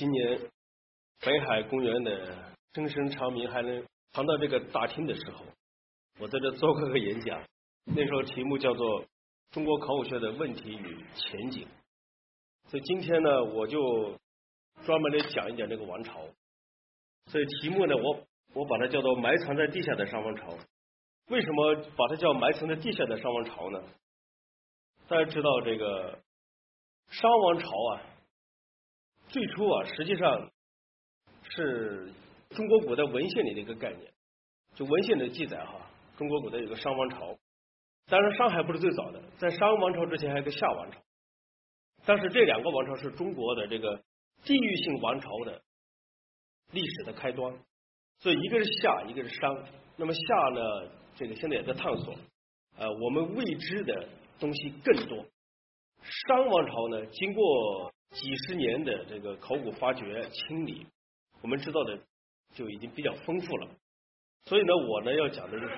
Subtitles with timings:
[0.00, 0.40] 今年
[1.20, 3.84] 北海公园的声声长鸣还能
[4.14, 5.44] 传到这个大厅的时候，
[6.18, 7.38] 我在这做过个演讲，
[7.84, 9.04] 那时候题目叫做
[9.50, 11.68] 《中国考古学的问题与前景》。
[12.70, 14.18] 所以今天呢，我就
[14.86, 16.22] 专门来讲一讲这个王朝。
[17.26, 20.56] 所以题目呢，我我把它叫做埋藏在地下的商王朝。
[21.28, 23.82] 为什么把它叫埋藏在地下的商王朝呢？
[25.08, 26.18] 大家知道这个
[27.10, 28.02] 商王朝啊，
[29.30, 30.50] 最初啊，实际上
[31.50, 32.12] 是
[32.50, 34.12] 中国古代文献里的一个概念。
[34.74, 37.36] 就文献的记载哈，中国古代有个商王朝，
[38.06, 41.00] 当然商还不是最早的，在商王朝之前还有个夏王朝。
[42.06, 44.02] 但是这两个王朝是中国的这个
[44.44, 45.60] 地域性王朝的
[46.72, 47.52] 历史的开端。
[48.18, 49.64] 所以一个是夏，一个是商。
[49.96, 50.20] 那么夏
[50.54, 50.90] 呢？
[51.16, 52.14] 这个现在也在探索，
[52.78, 54.08] 呃，我们未知的
[54.38, 55.26] 东西更多。
[56.02, 60.86] 商王朝呢，经过几十年的这个考古发掘清理，
[61.42, 61.98] 我们知道的
[62.54, 63.68] 就已经比较丰富了。
[64.44, 65.74] 所以呢，我呢要讲的就是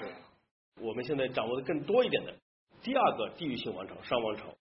[0.80, 2.34] 我们现在掌握的更多一点的
[2.82, 4.54] 第二个地域性王朝——商王朝。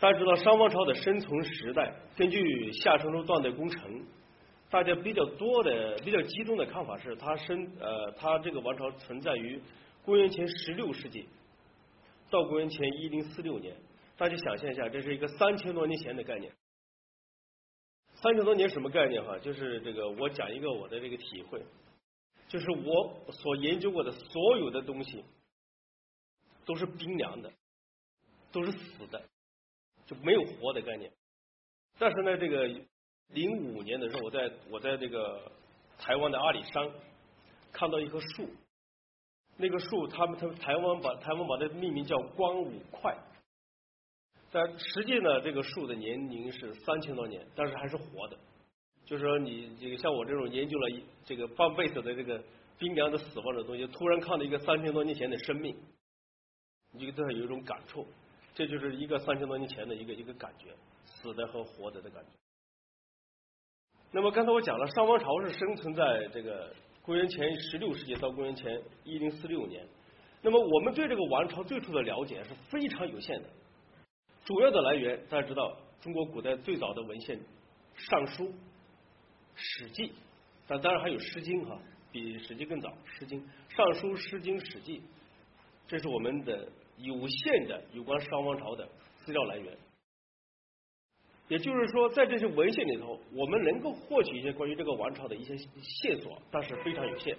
[0.00, 4.04] 大家知道商王朝的生存时代，根据夏商周断代工程，
[4.70, 9.60] 大家比较多的、比较集中的看法是，它生呃，它这个王朝存在于。
[10.04, 11.28] 公元前十六世纪
[12.28, 13.76] 到公元前一零四六年，
[14.16, 16.52] 大家想象一下，这是一个三千多年前的概念。
[18.22, 19.36] 三千多年什么概念哈？
[19.40, 21.60] 就是这个，我讲一个我的这个体会，
[22.46, 25.24] 就是我所研究过的所有的东西
[26.64, 27.52] 都是冰凉的，
[28.52, 29.20] 都是死的，
[30.06, 31.10] 就没有活的概念。
[31.98, 32.68] 但是呢，这个
[33.30, 35.50] 零五年的时候，我在我在这个
[35.98, 36.90] 台湾的阿里山
[37.72, 38.48] 看到一棵树。
[39.56, 43.14] 那个树，他们他们台湾把台湾把它命名叫光武块，
[44.52, 48.38] 但实际呢，这个树的年龄是三千多年，但是还是活的。
[49.06, 52.40] 就是说，你这个像我这种研究了一这个半辈子的这个
[52.78, 55.74] 冰凉的死亡的东西，突然看到一个三千多年前的生命，
[56.92, 58.06] 你就对它有一种感触。
[58.54, 60.68] 这就是一个三千多年前的一个一个感觉，
[61.04, 62.30] 死的和活着的感觉。
[64.12, 66.72] 那么刚才我讲了，商王朝是生存在这个。
[67.04, 69.84] 公元前十六世纪到公元前一零四六年，
[70.40, 73.48] 那么我们对这个王朝最初的了解是非常有限的。
[74.44, 77.38] 主要的来源大家知道，中国古代最早的文献
[77.94, 78.44] 《尚书》
[79.54, 80.08] 《史记》，
[80.66, 81.78] 但当然还有《诗经》哈，
[82.10, 84.98] 比《史记》更早，《诗经》《尚书》《诗经》《史记》，
[85.86, 88.88] 这是我们的有限的有关商王朝的
[89.24, 89.78] 资料来源。
[91.46, 97.36] 也就是说，在这些文献里头，我们能够获取一些关于这个王朝的一些线索，但是非常有限。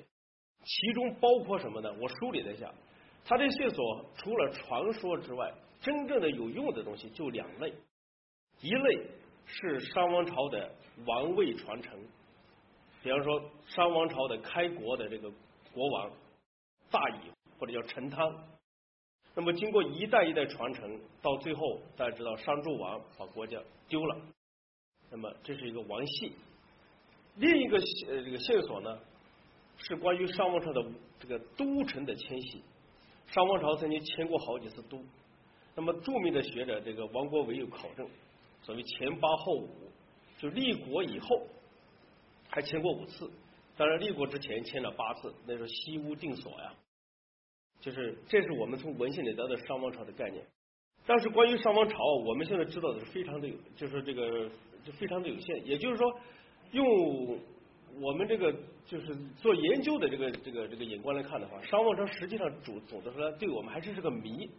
[0.63, 1.91] 其中包括什么呢？
[1.99, 2.73] 我梳理了一下，
[3.25, 7.71] 它这线索除了传说之外，真正的有用的东西就两类。
[8.61, 9.05] 一类
[9.45, 10.73] 是商王朝的
[11.05, 11.99] 王位传承，
[13.03, 15.29] 比方说商王朝的开国的这个
[15.73, 16.09] 国王
[16.89, 18.33] 大禹或者叫陈汤。
[19.35, 24.21] 那么经过一代一代传承，到最后大家知道商纣王把国家丢了，
[25.11, 26.31] 那么这是一个王系。
[27.35, 27.77] 另一个
[28.07, 28.99] 呃这个线索呢，
[29.75, 30.85] 是关于商王朝的
[31.19, 32.61] 这个都城的迁徙。
[33.25, 35.03] 商王朝曾经迁过好几次都，
[35.75, 38.07] 那么著名的学者这个王国维有考证，
[38.61, 39.69] 所谓前八后五，
[40.39, 41.47] 就立国以后
[42.49, 43.31] 还迁过五次，
[43.75, 46.73] 当然立国之前迁了八次，那是西屋定所呀。
[47.81, 50.45] 就是，这是我们从文献里得到商王朝的概念。
[51.05, 54.49] 但是关于商王朝，我们现在知道的是非常的有，就是这个
[54.85, 55.67] 就非常的有限。
[55.67, 56.13] 也就是说，
[56.71, 57.37] 用
[57.99, 58.53] 我们这个
[58.85, 64.49] 就是做研究的这个这个这个眼光来看的话，商王朝实际上主总的说来，对我们还是是个谜。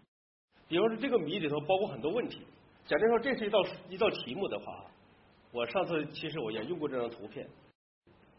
[0.69, 2.42] 比方说，这个谜里头包括很多问题。
[2.86, 4.84] 假如说这是一道一道题目的话，
[5.52, 7.48] 我上次其实我也用过这张图片，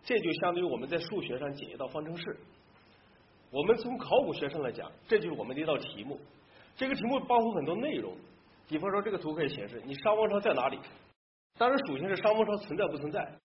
[0.03, 2.37] 这就相当于我们在数学上解一道方程式。
[3.51, 6.19] 我们从考古学上来讲，这就是我们的一道题目。
[6.75, 8.13] 这个题目包括很多内容，
[8.67, 10.77] 比方说这个图可以显示你商王朝在哪里。
[11.57, 13.39] 当然，首先是商王朝存在不存在，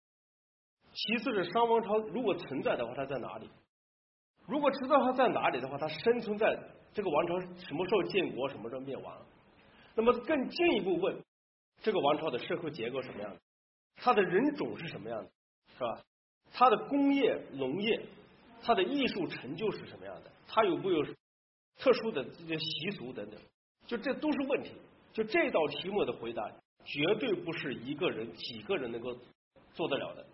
[0.94, 3.50] 其次是商王朝如果存在的话，它在哪里？
[4.48, 6.58] 如果知道他在哪里的话，他生存在
[6.94, 9.16] 这个王朝什么时候建国，什么时候灭亡？
[9.94, 11.24] 那么更进一步问，
[11.82, 13.40] 这个王朝的社会结构什么样的？
[13.98, 15.30] 他的人种是什么样的？
[15.78, 16.02] 是吧？
[16.52, 18.02] 他的工业、农业。
[18.64, 20.32] 他的艺术成就是什么样的？
[20.48, 21.04] 他有没有
[21.78, 23.40] 特殊的这些习俗等等？
[23.86, 24.72] 就这都是问题。
[25.14, 26.44] 就这道题目的回答，
[26.84, 29.16] 绝对不是一个人、几个人能够
[29.74, 30.26] 做得了的，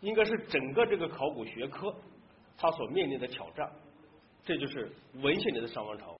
[0.00, 1.92] 应该是整个这个考古学科
[2.56, 3.70] 他所面临的挑战。
[4.44, 6.16] 这就是文献里的商王朝。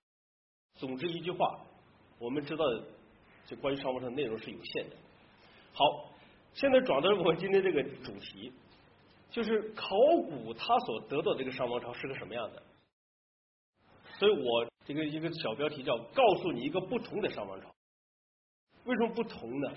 [0.75, 1.61] 总之一句话，
[2.19, 2.65] 我们知道，
[3.47, 4.97] 这关于商王朝内容是有限的。
[5.73, 6.11] 好，
[6.55, 8.53] 现在转到我们今天这个主题，
[9.31, 9.97] 就是考
[10.29, 12.63] 古它所得到这个商王朝是个什么样的？
[14.19, 17.69] 所以我这个一个小标题叫“告诉你一个不同的商王朝”。
[18.85, 19.73] 为什么不同呢？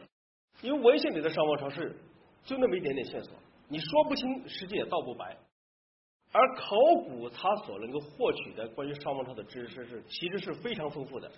[0.62, 1.98] 因为文献里的商王朝是
[2.46, 3.34] 就那么一点点线索，
[3.68, 5.38] 你说不清，实际也道不白。
[6.32, 6.76] 而考
[7.06, 11.32] 古它所能够获取的关于商王朝的知识是其实是非常丰富的。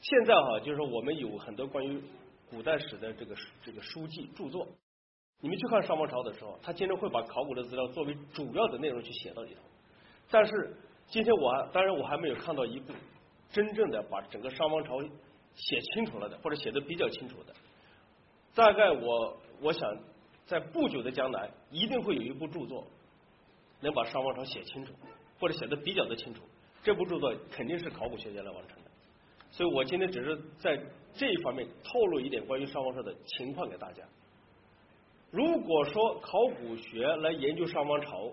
[0.00, 2.00] 现在哈，就是说我们有很多关于
[2.50, 4.68] 古代史的这个这个书籍著作，
[5.40, 9.60] 你们去看商王朝的时候，他经常会把考古的资料作为主要的内容去写到里头。
[10.30, 10.76] 但是
[11.08, 12.92] 今天我当然我还没有看到一部
[13.50, 15.00] 真正的把整个商王朝
[15.54, 17.54] 写清楚了的，或者写的比较清楚的。
[18.54, 19.98] 大概我我想
[20.46, 22.86] 在不久的将来，一定会有一部著作
[23.84, 24.92] 能把商王朝写清楚，
[25.38, 26.42] 或者写的比较的清楚。
[26.82, 28.90] 这部著作肯定是考古学家来完成的。
[29.52, 30.76] 所以我今天只是在
[31.14, 34.02] 这一方面透露一点关于商王朝的情况给大家。
[35.30, 38.32] 如果说考古学来研究商王朝，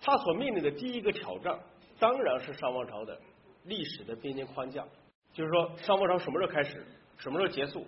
[0.00, 1.58] 它所面临的第一个挑战，
[1.98, 3.18] 当然是商王朝的
[3.64, 4.86] 历史的边界框架，
[5.32, 6.86] 就是说商王朝什么时候开始，
[7.18, 7.86] 什么时候结束，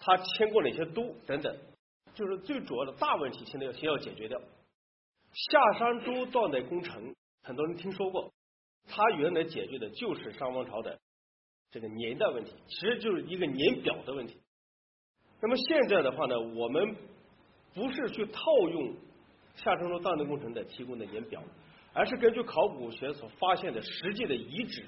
[0.00, 1.56] 它迁过哪些都等等，
[2.14, 4.40] 就是最主要的大问题，现在要先要解决掉。
[5.38, 7.14] 夏商周断代工程，
[7.44, 8.32] 很多人听说过，
[8.88, 10.98] 它原来解决的就是商王朝的。
[11.70, 14.40] 这个年代问题其实就是一个年表的问题。
[15.40, 16.96] 那么现在的话呢，我们
[17.72, 18.96] 不是去套用
[19.54, 21.40] 夏商周断代工程的提供的年表，
[21.92, 24.86] 而是根据考古学所发现的实际的遗址，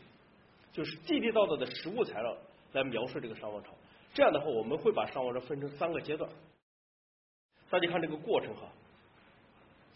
[0.73, 2.37] 就是地地道道的实物材料
[2.73, 3.71] 来描述这个商王朝。
[4.15, 6.29] 这样的话，我们会把商王朝分成三个阶段。
[7.71, 8.73] 大家看这个过程哈，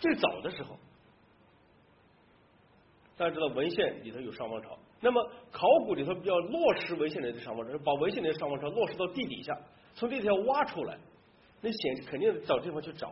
[0.04, 0.76] 最早的时候，
[3.16, 4.78] 大家知道文献里头有商王朝。
[5.00, 9.58] 那么考古里头要落实文献里的商王朝，把文献里的商王朝落实到地底下，
[9.94, 10.98] 从地底下挖出来，
[11.62, 13.10] 那显肯定找地方去找，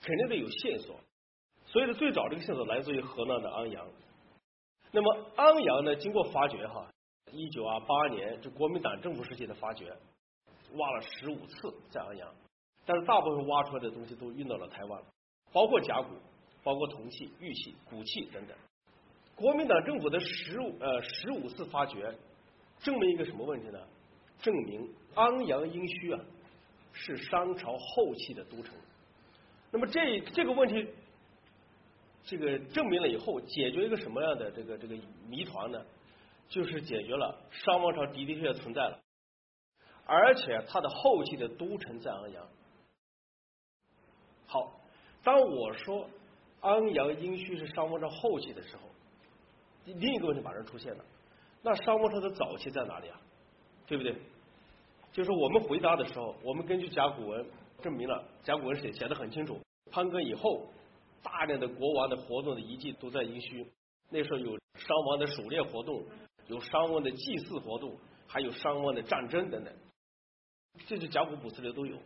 [0.00, 0.96] 肯定得有线索。
[1.66, 3.86] 所以呢，最早这个线索来自于河南的安阳。
[4.92, 6.88] 那么安阳呢，经过发掘哈，
[7.32, 9.94] 一九二八年就国民党政府时期的发掘，
[10.72, 12.34] 挖了十五次在安阳，
[12.86, 15.02] 但是大部分挖出来的东西都运到了台湾，
[15.52, 16.14] 包括甲骨，
[16.62, 18.56] 包括铜器、玉器、骨器等等。
[19.34, 22.14] 国民党政府的十五呃十五次发掘，
[22.80, 23.78] 证明一个什么问题呢？
[24.42, 26.24] 证明安阳殷墟啊
[26.92, 28.74] 是商朝后期的都城。
[29.70, 30.88] 那么这这个问题，
[32.24, 34.96] 这个证明了以后，解决一个什么样的这个这个
[35.28, 35.82] 谜团呢？
[36.48, 39.00] 就是解决了商王朝的的确确存在了，
[40.04, 42.44] 而且它的后期的都城在安阳。
[44.48, 44.80] 好，
[45.22, 46.10] 当我说
[46.60, 48.82] 安阳殷墟是商王朝后期的时候。
[49.84, 51.04] 另一个问题马上出现了，
[51.62, 53.20] 那商王朝的早期在哪里啊？
[53.86, 54.14] 对不对？
[55.12, 57.44] 就是我们回答的时候，我们根据甲骨文
[57.82, 59.58] 证明了，甲骨文写写的很清楚。
[59.90, 60.66] 潘庚以后，
[61.22, 63.66] 大量的国王的活动的遗迹都在殷墟。
[64.10, 66.04] 那时候有商王的狩猎活动，
[66.46, 67.96] 有商王的祭祀活动，
[68.28, 69.74] 还有商王的战争等等，
[70.86, 71.96] 这些甲骨卜辞里都有。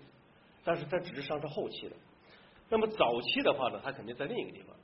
[0.63, 1.97] 但是它只是商朝后期的。
[2.69, 4.77] 那么早期的话呢，它肯定在另一个地方。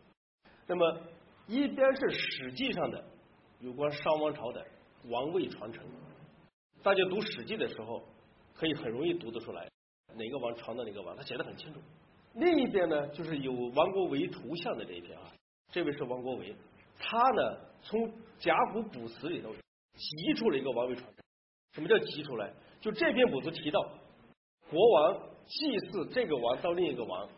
[0.66, 1.00] 那么。
[1.46, 3.04] 一边是史记上的
[3.58, 4.64] 有关商王朝的
[5.08, 5.84] 王位传承，
[6.80, 8.04] 大家读《史记》的时候
[8.54, 9.68] 可以很容易读得出来
[10.14, 11.80] 哪个王传到哪个王，他写的很清楚。
[12.34, 15.32] 另一边呢，就是有王国维图像的这一篇啊，
[15.72, 16.54] 这位是王国维，
[17.00, 18.08] 他呢从
[18.38, 21.24] 甲骨卜辞里头集出了一个王位传承。
[21.72, 22.52] 什么叫集出来？
[22.80, 23.80] 就这篇卜辞提到
[24.70, 27.28] 国王祭祀这个王到另一个王，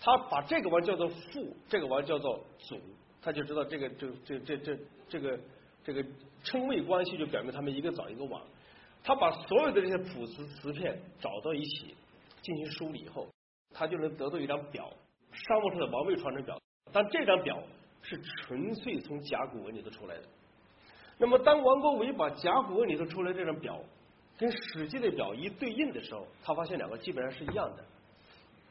[0.00, 2.78] 他把这个王叫做父，这个王叫做祖。
[3.20, 5.40] 他就知道这个这这这这这个
[5.84, 6.04] 这个
[6.42, 8.42] 称谓关系就表明他们一个早一个晚。
[9.04, 11.94] 他把所有的这些谱词词片找到一起
[12.40, 13.28] 进行梳理以后，
[13.72, 14.92] 他就能得到一张表，
[15.32, 16.60] 商王朝的王位传承表。
[16.92, 17.62] 但这张表
[18.02, 20.22] 是纯粹从甲骨文里头出来的。
[21.18, 23.80] 那么当王国维把甲骨文里头出来这张表
[24.36, 27.84] 跟史记的表一对应的时候，他发现两个基本上是一样的。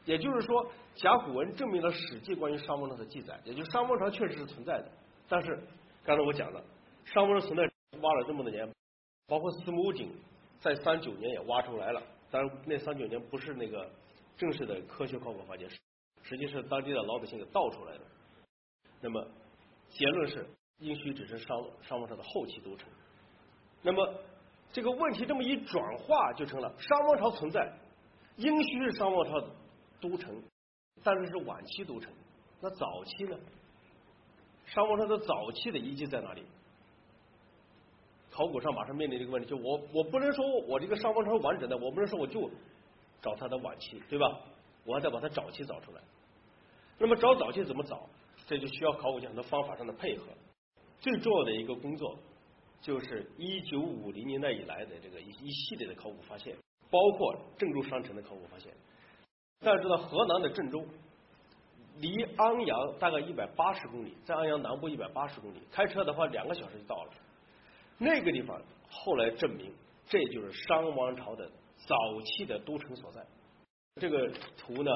[0.04, 4.88] 也就是说，甲骨文证明了《史记》关于商王朝的记载，也就商王朝确实是存在的。
[5.28, 5.56] 但是
[6.04, 6.62] 刚才我讲了，
[7.04, 7.62] 商王朝存在
[8.00, 8.68] 挖了这么多年，
[9.28, 10.12] 包括司母井
[10.60, 13.88] 在三九年也挖出来了，当然那三九年不是那个
[14.36, 15.68] 正式的科学考古发掘，
[16.22, 18.00] 实际是当地的老百姓给盗出来的。
[19.00, 19.24] 那么
[19.88, 20.44] 结论是，
[20.78, 22.88] 殷墟只是商商王朝的后期都城。
[23.82, 24.14] 那么
[24.72, 27.72] 这个问题这么一转化，就成了商王朝存在，
[28.36, 29.48] 殷墟是商王朝的。
[30.02, 30.42] 都城，
[31.02, 32.12] 但是是晚期都城。
[32.60, 33.38] 那早期呢？
[34.66, 36.42] 商王朝的早期的遗迹在哪里？
[38.30, 42.50] 考古上马上面临这个问题，就我我不能说我这个商王朝完整的，我不能说我就
[43.20, 44.40] 找它的晚期，对吧？
[44.84, 46.00] 我还得把它早期找出来。
[46.98, 48.08] 那么找早期怎么找？
[48.46, 50.26] 这就需要考古学很多方法上的配合。
[50.98, 52.16] 最重要的一个工作，
[52.80, 56.56] 就是一九五零年代以来的这个一一系列的考古发现，
[56.90, 58.72] 包括郑州商城的考古发现。
[59.62, 60.84] 大家知道，河南的郑州
[61.98, 67.12] 离安阳大概一百八十公里，在安阳南部一百八十公里，开车的话两个小时就到了。
[67.96, 69.72] 那个地方后来证明，
[70.08, 73.24] 这就是商王朝的早期的都城所在。
[74.00, 74.90] 这个图呢，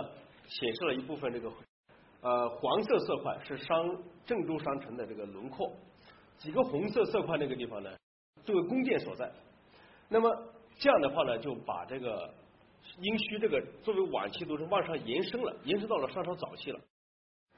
[0.49, 1.49] 显示了一部分这个
[2.23, 5.71] 呃黄色色块是商郑州商城的这个轮廓。
[6.39, 7.91] 几个红色色块那个地方呢，
[8.45, 9.31] 作为宫殿所在。
[10.09, 10.37] 那么
[10.77, 12.35] 这样的话呢，就把这个
[13.01, 16.81] 殷墟这个作为晚期都是往上延伸了，延伸到了商朝早期了。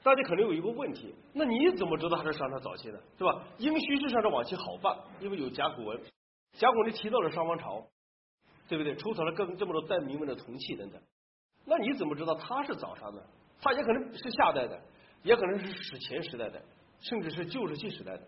[0.01, 3.43] 大家可能有一个问题，那你怎么知道它是商朝早期的，对吧？
[3.57, 6.01] 殷墟是商朝晚期好办，因为有甲骨文，
[6.53, 7.85] 甲骨文提到了商王朝，
[8.69, 8.95] 对不对？
[8.95, 11.01] 出土了各这么多带铭文的铜器等等。
[11.65, 13.21] 那你怎么知道它是早商的？
[13.61, 14.81] 它也可能是夏代的，
[15.23, 16.61] 也可能是史前时代的，
[17.01, 18.23] 甚至是旧石器时代的。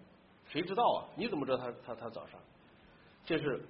[0.47, 1.07] 谁知道啊？
[1.15, 2.37] 你怎么知道它它它早上？
[3.25, 3.65] 这是，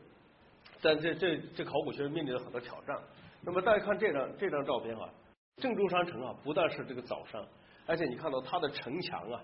[0.81, 2.97] 但这这这考古学面临了很多挑战。
[3.43, 5.09] 那么大家看这张这张照片啊，
[5.57, 7.45] 郑州商城啊，不但是这个早上，
[7.85, 9.41] 而且你看到它的城墙啊，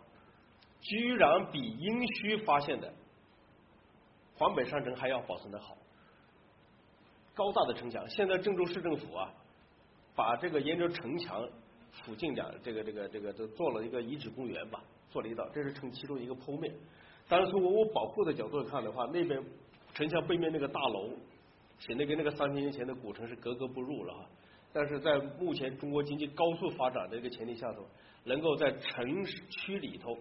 [0.82, 2.94] 居然比殷墟发现的
[4.38, 5.76] 黄北商城还要保存的好。
[7.34, 9.32] 高大的城墙，现在郑州市政府啊，
[10.16, 11.48] 把这个沿着城墙
[11.92, 16.74] 附近两这个这个这个都做了一个遗址公园吧，做了一道，这是城其中一个剖面。
[17.28, 19.44] 但是从文物保护的角度看的话，那边
[19.94, 21.10] 城墙背面那个大楼
[21.80, 24.30] 显得跟那个三千年前的古城是格格不入了哈。
[24.74, 27.88] 但是在目前中国经济高速发展的一个前提下头，
[28.26, 30.18] 能够在城区里头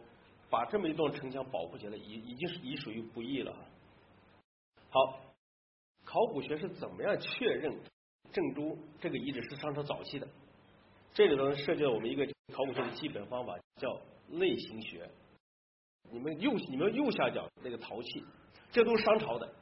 [0.48, 3.54] 把这么一段城墙保护起来，已已经是已属于不易了。
[4.90, 5.20] 好，
[6.04, 7.78] 考古学是怎么样确认
[8.32, 10.26] 郑州这个遗址是商朝早期的？
[11.12, 15.08] 这里头涉及到我们一个考古学的基本方法，叫类型学。
[16.10, 18.25] 你们右你们右下角那个陶器，
[18.70, 19.52] 这都是商朝的，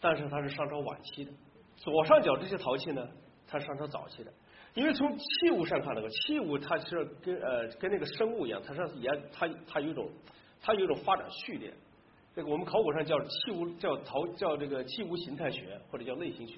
[0.00, 1.32] 但是它是商朝晚期的。
[1.76, 3.06] 左上角这些陶器呢，
[3.46, 4.32] 它是商朝早期的。
[4.74, 10.10] 因为从器物上看的话，器物它是跟呃跟那个生物一样，它是也它它有一种
[10.60, 11.72] 它有一种发展序列。
[12.34, 16.56] 这个我们考古上叫器物叫陶叫这个器物形态学或者叫类型学。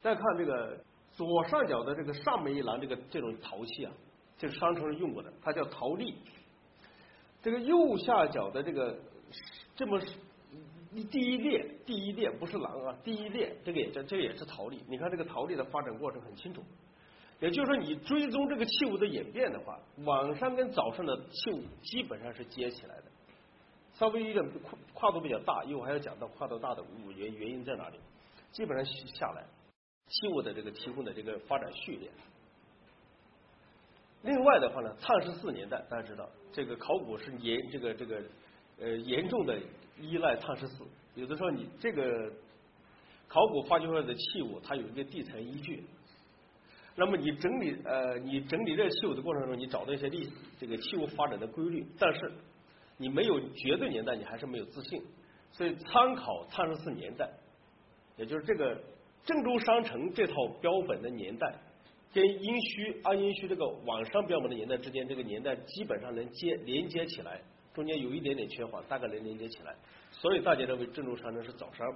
[0.00, 0.78] 再看这个
[1.12, 3.92] 左上角的这个上面一栏这个这种陶器啊，
[4.36, 6.14] 就是商朝人用过的，它叫陶粒。
[7.40, 8.98] 这个右下角的这个
[9.74, 9.98] 这么
[11.10, 14.82] 第一列第一列不是狼啊，第一列这个也叫这个也是陶立。
[14.88, 16.62] 你看这个陶立的发展过程很清楚，
[17.40, 23.04] 也就是说你追踪这个器物的演变的话，晚上跟早上的器物基本上是接起来的，
[23.94, 26.82] 稍微有点跨跨度比较大，因为我还要讲到跨度大的
[27.14, 27.98] 原原因在哪里，
[28.50, 29.44] 基本上下来
[30.08, 32.10] 器物的这个提供的这个发展序列。
[34.22, 38.22] 另外的话呢，碳十四年代大家知道，这个考古是严这个这个
[38.80, 39.56] 呃严重的
[40.00, 40.84] 依赖碳十四。
[41.14, 42.32] 有的时候你这个
[43.26, 45.84] 考古发掘出来的器物，它有一个地层依据。
[46.96, 50.28] 那么你整理呃你整理这个器物的过程中，你找到一些历
[50.58, 52.32] 这个器物发展的规律，但是
[52.96, 55.02] 你没有绝对年代，你还是没有自信。
[55.52, 57.30] 所以参考碳十四年代，
[58.16, 58.80] 也就是这个
[59.24, 61.54] 郑州商城这套标本的年代。
[62.10, 67.38] 跟殷墟、安殷墟这个网上标本的年代之间，这个年代基本上能接连接起来，
[67.74, 69.74] 中间有一点点缺环，大概能连接起来，
[70.10, 71.86] 所以大家认为郑州商城是早商。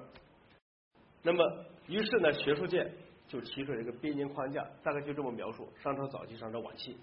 [1.23, 2.91] 那么，于是呢，学术界
[3.29, 6.97] 就提出了一个编年框架，大概就这么描述：商朝早期、商朝晚期。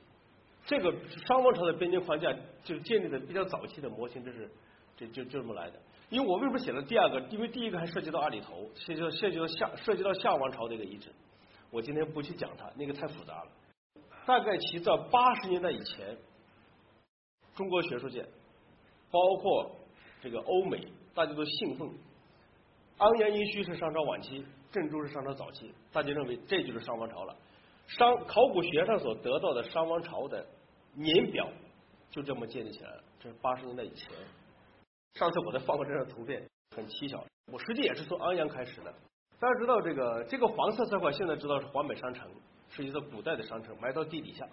[0.66, 0.94] 这个
[1.26, 2.34] 商王朝的编年框架
[2.64, 4.50] 就建立的比较早期的模型，这是
[4.98, 5.80] 这就就这么来的。
[6.10, 7.20] 因为我为什么写了第二个？
[7.30, 11.12] 因为第一个还涉及到阿里头，涉及到涉及到夏涉及到夏王朝的一个遗址。
[11.72, 13.52] 我今天不去讲它，那个太复杂了。
[14.26, 16.18] 大概其在八十年代以前，
[17.56, 18.26] 中国学术界，
[19.12, 19.72] 包括
[20.22, 21.92] 这个欧美，大家都信奉
[22.98, 27.36] 安阳殷墟是商朝晚期，郑州是商朝早期，大家认为这就是商王朝了。
[27.88, 30.46] 商考古学上所得到的商王朝的
[30.94, 31.48] 年表，
[32.12, 33.04] 就这么建立起来了。
[33.20, 34.12] 这是八十年代以前。
[35.16, 38.94] 上次我在放过这张图片，很蹊跷，我实际也是从安阳开始的。
[39.40, 42.30] 大家知道这个这个黄色色块，现在知道是黄北商城，
[42.70, 44.48] 是一个古代的商城，埋到地底下。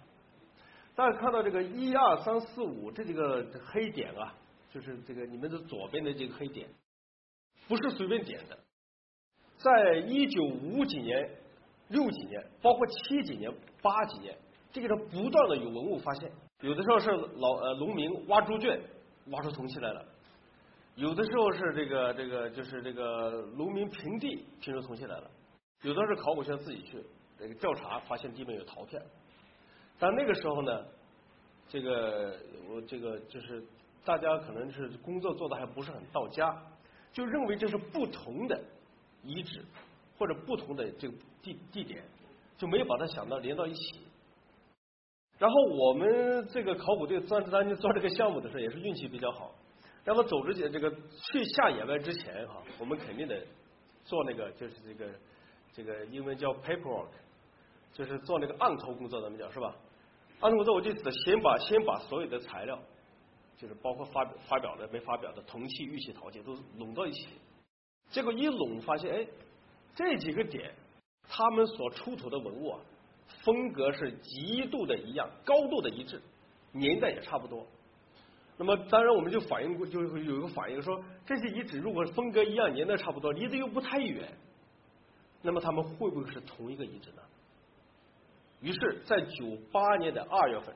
[0.95, 4.33] 大家看到这个一二三四五这几个黑点啊，
[4.77, 6.69] 就是这个你们的左边的这个黑点，
[7.67, 8.55] 不是随便点的。
[9.57, 11.27] 在一九五几年、
[11.87, 14.37] 六几年，包括七几年、八几年，
[14.71, 16.31] 这个上不断的有文物发现，
[16.61, 18.79] 有的时候是老呃农民挖猪圈，
[19.31, 20.05] 挖出铜器来了。
[20.93, 25.31] 有的时候是这个这个就是这个农民平地拼出铜器来了，
[25.81, 27.03] 有的是考古学家自己去
[27.39, 29.01] 这个调查，发现地面有陶片。
[29.97, 30.85] 但那个时候呢，
[31.67, 32.37] 这个
[32.69, 33.63] 我这个就是
[34.07, 36.55] 大家可能是工作做的还不是很到家，
[37.11, 38.57] 就认为这是不同的
[39.21, 39.61] 遗址
[40.17, 42.01] 或者不同的这个地地点，
[42.57, 43.99] 就没有把它想到连到一起。
[45.37, 49.53] 然后我们这个考古队专专门做这个项目的时候，也是运气比较好。
[50.05, 53.45] 然后走之前，这个去下野外之前哈，我们肯定得
[54.05, 55.11] 做那个，就是这个
[55.73, 57.09] 这个英文叫 paperwork，
[57.91, 59.75] 就是做那个案头工作，咱们讲是吧？
[60.39, 62.79] 案头工作我就得先把先把所有的材料，
[63.57, 67.27] 就是包括发表发表的没发表的铜器、玉器、陶器都拢到一起。
[68.09, 69.27] 结果一拢发现，哎，
[69.95, 70.73] 这几个点
[71.27, 72.79] 他们所出土的文物啊。
[73.43, 76.21] 风格是极度的一样，高度的一致，
[76.71, 77.67] 年代也差不多。
[78.57, 84.33] 那么当然我们就反映过，就是有一个反应说，这些遗址如果风格一样，年代差不多，离得又不太远，
[85.41, 87.21] 那么他们会不会是同一个遗址呢？
[88.61, 90.73] 于是，在九八年的二月份，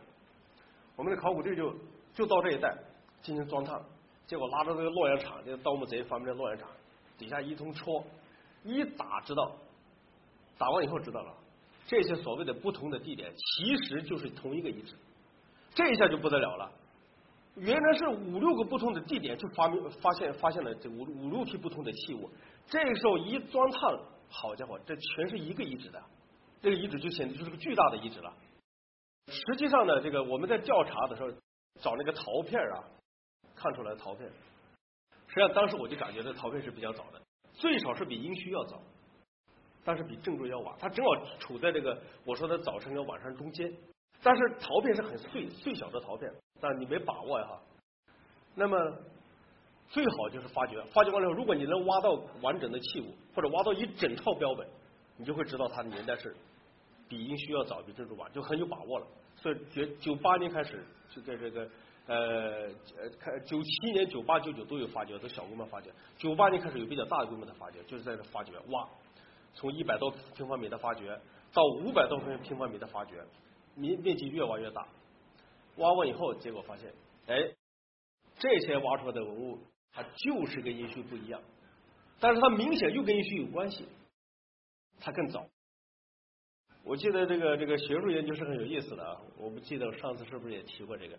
[0.97, 1.73] 我们的考古队就
[2.13, 2.75] 就到这一带
[3.22, 3.82] 进行钻探，
[4.27, 6.68] 结果拉着这个洛阳铲，这个盗墓贼发明的洛阳铲，
[7.18, 8.03] 底下一通戳，
[8.63, 9.51] 一打知道，
[10.58, 11.34] 打完以后知道了。
[11.88, 14.96] 这些所谓的不同的地点，其实就是同一个遗址。
[15.74, 16.72] 这一下就不得了了，
[17.56, 22.30] 原来是五六个不同的地点就发明发现发现了这五五六批不同的器物。
[22.68, 24.00] 这时候一钻探，
[24.30, 26.01] 好家伙，这全是一个遗址的，
[26.62, 28.34] 这个遗址就显得就是个巨大的遗址了。
[29.27, 31.30] 实际上呢，这个我们在调查的时候
[31.79, 32.83] 找那个陶片啊，
[33.55, 34.27] 看出来陶片，
[35.27, 37.21] 实际上当时我就感觉这陶片是比较早的，
[37.53, 38.81] 最少是比殷墟要早。
[39.83, 43.73] 但是比郑州要晚，它正好处在这个我说的早晨跟晚上中间。
[44.21, 47.59] 但是陶片是很碎碎小的陶片，但你没把握呀哈。
[48.53, 48.77] 那么
[49.89, 52.11] 最好就是发掘，发掘完了以后，如果你能挖到
[52.41, 54.69] 完整的器物，或者挖到一整套标本，
[55.17, 56.35] 你就会知道它的年代是
[57.09, 59.07] 比殷墟要早，比郑州晚，就很有把握了。
[59.41, 61.69] 所以九九八年开始就在这个
[62.06, 65.91] 呃呃开九七年、九八、九九都有发掘，都小规模发掘。
[66.17, 68.88] 九八年开始有比较大规模的发掘，就是在这发掘挖。
[69.54, 71.19] 从一百多平方米的发掘
[71.54, 73.21] 到五百多平方米的发掘，
[73.75, 74.88] 面面积越挖越大。
[75.77, 76.93] 挖完以后，结果发现，
[77.27, 77.54] 哎，
[78.38, 79.60] 这些挖出来的文物，
[79.91, 81.41] 它就是跟殷墟不一样，
[82.19, 83.86] 但是它明显又跟殷墟有关系，
[84.99, 85.47] 它更早。
[86.84, 91.17] 我记得这个这个学术研究是很有意思的啊，我不记得上次是不是也提过这个？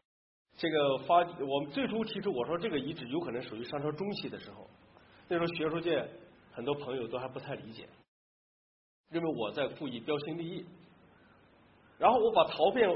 [0.58, 4.68] 这个发我们最初提出我说这个遗址有可能属于商朝中期的时候，
[5.28, 6.06] 那时候学术界
[6.52, 7.88] 很多朋友都还不太理解。
[9.08, 10.64] 认为我在故意标新立异，
[11.98, 12.88] 然后我把陶片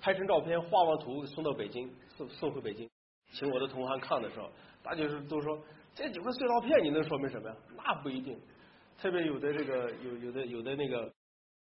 [0.00, 2.88] 拍成照片，画完图送到北京，送送回北京，
[3.32, 4.50] 请我的同行看的时候，
[4.82, 5.58] 大家是都说
[5.94, 7.56] 这几块碎陶片，你能说明什么呀？
[7.76, 8.38] 那不一定，
[8.98, 11.12] 特别有的这个有有的有的那个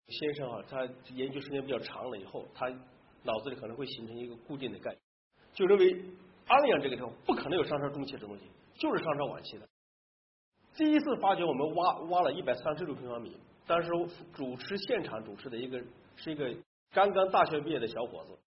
[0.08, 2.67] 先生啊，他研究时间比较长了以后，他
[3.24, 5.00] 脑子里可能会形成一个固定的概念，
[5.54, 6.02] 就认为
[6.48, 8.46] 安阳这个地方不可能有商朝中期的东西，
[8.80, 9.67] 就是商朝晚期的。
[10.76, 13.36] 第一次发掘，我们挖挖了一百三十六平方米。
[13.65, 13.89] 当时
[14.34, 15.84] 主持现场主持的一个
[16.15, 16.56] 是一个
[16.93, 18.38] 刚刚大学毕业的小伙子，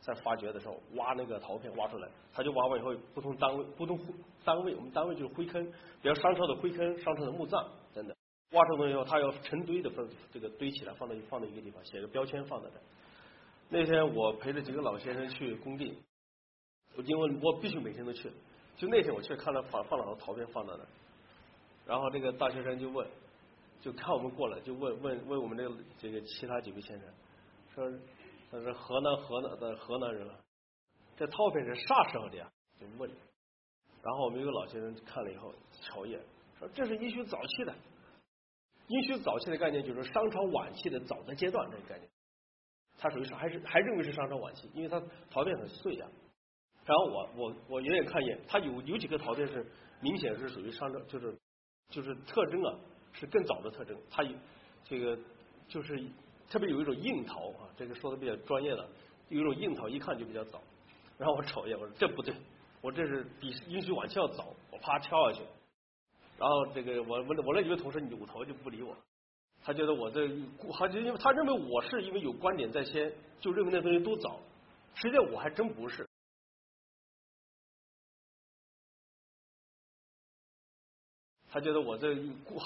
[0.00, 3.96] 在发掘的时候挖那个陶片挖出来，他就挖完以后不同单位不同
[4.44, 5.64] 单位，我们单位就是灰坑，
[6.02, 7.64] 比如商朝的灰坑、商朝的墓葬，
[8.54, 12.76] 挖出东西以后，他要成堆的分这个堆起来，放到放到一个地方，写个标签放在这。
[13.68, 15.98] 那天我陪着几个老先生去工地，
[17.04, 18.30] 因为我必须每天都去，
[18.76, 20.84] 就那天我去看了放放了好多陶片放在那，
[21.86, 23.06] 然后这个大学生就问。
[23.80, 27.06] 就看我们过来，就问问问我们这个这个其他几位先生，
[27.74, 27.98] 说
[28.50, 30.34] 他是河南河南的河南人了，
[31.18, 32.50] 这陶片是啥时候的呀？
[32.80, 33.10] 就问。
[34.02, 36.20] 然后我们一个老先生看了以后，瞅一眼，
[36.58, 37.74] 说这是殷墟早期的。
[38.88, 42.08] 殷墟早期的概念就是商朝晚期的早的阶段这个概念，
[42.98, 46.06] 他属于是还是还认为是商朝晚期，因为它陶片很碎呀。
[46.84, 49.66] 然后我我我远远看一眼，它有有几个陶片是
[50.00, 51.36] 明显是属于商朝，就是
[51.88, 52.74] 就是特征啊。
[53.16, 54.24] 是更早的特征，它
[54.84, 55.16] 这个
[55.68, 56.04] 就是
[56.50, 58.84] 特别有一种硬陶啊，这个说的比较专业的，
[59.28, 60.60] 有一种硬陶，一看就比较早。
[61.16, 62.34] 然后我瞅一眼，我说这不对，
[62.80, 65.44] 我这是比殷墟晚期要早，我啪跳下去。
[66.38, 68.96] 然后这个我我我那几位同事扭头就不理我，
[69.62, 70.28] 他觉得我这
[70.72, 74.40] 他就因为他认为我是因为有观点在先，就认为那东西都早，
[74.94, 76.06] 实际上我还真不是。
[81.50, 82.12] 他觉得我这，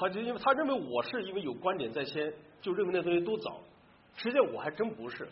[0.00, 3.60] 他就因为他认为我是因为有观点在先，就认为那东西都早。
[4.16, 5.28] 实际上我还真不是。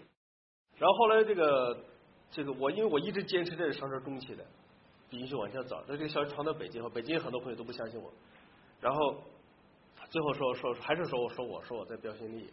[0.76, 1.84] 然后后来这个
[2.30, 4.44] 这个我因为我一直坚持这是商朝中期的，
[5.08, 5.82] 比殷墟往下走。
[5.86, 8.12] 那这个消息传到北京后，北京很多朋友都不相信我。
[8.80, 9.22] 然后
[10.10, 12.50] 最后说说还是说我说我说我在标新立异。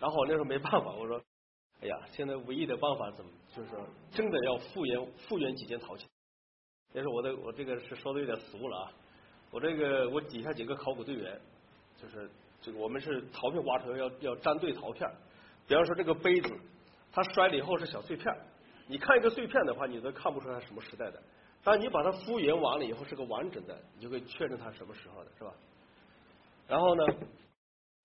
[0.00, 1.20] 然后我那时候没办法，我说，
[1.80, 3.70] 哎呀，现在唯一的办法怎么就是，
[4.10, 6.06] 真的要复原复原几件陶器。
[6.92, 8.92] 也是我的我这个是说的有点俗了啊。
[9.50, 11.40] 我这个我底下几个考古队员，
[11.96, 12.28] 就是
[12.60, 15.08] 这个我们是陶片挖出来要要粘对陶片。
[15.66, 16.50] 比方说这个杯子，
[17.12, 18.34] 它摔了以后是小碎片，
[18.86, 21.22] 你看一个碎片的话，你都看不出来什么时代的。
[21.64, 25.52] 但你把它复原完了以后是个完整的，你就可以确认它什么时候的，是吧？
[26.68, 27.04] 然后呢，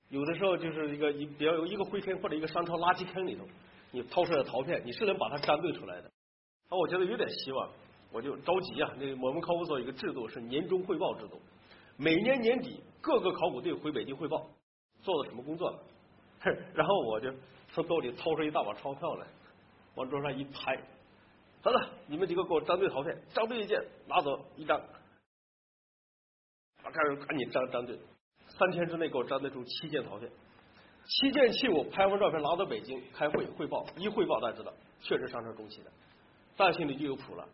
[0.07, 3.43] 有的时候就是一个一比如有一个灰坑或者一个商朝垃圾坑里头，
[3.91, 6.07] 你掏出来的陶片，你是能把它粘对出来的。
[6.69, 7.69] 啊，我觉得有点希望，
[8.13, 8.93] 我就着急啊。
[8.97, 11.39] 那我们考古所有一个制度是年终汇报制度，
[11.97, 14.47] 每年年底各个考古队回北京汇报
[15.01, 15.79] 做了什么工作了，
[16.73, 17.29] 然后我就
[17.73, 19.27] 从兜里掏出一大把钞票来，
[19.95, 20.81] 往桌上一拍。
[21.61, 24.81] 好了，你们几个给我粘对陶片，粘对一件拿走一张，
[26.81, 27.99] 开始赶紧粘粘对，
[28.47, 30.31] 三天之内给我粘得出七件陶片，
[31.05, 35.91] 七件器物拍完照片拿到北京开会汇报，一汇报大家知道确实商朝中期的，
[36.55, 37.49] 大家心里就有谱了。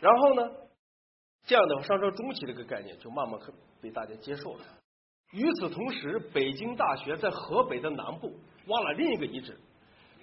[0.00, 0.50] 然后呢，
[1.46, 3.40] 这样的话商朝中期这个概念就慢慢
[3.80, 4.64] 被大家接受了。
[5.30, 9.56] 与此同时，北京大学在河北的南部挖了另一个遗址。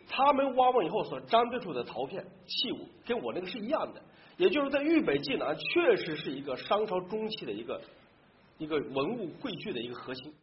[0.08, 4.02] 他们挖完以后所粘对出的陶片器物，跟我那个是一样的，
[4.38, 7.82] 也就是在豫北冀南确实是一个商朝中期的一个
[8.58, 10.34] 一个文物汇聚的一个核心。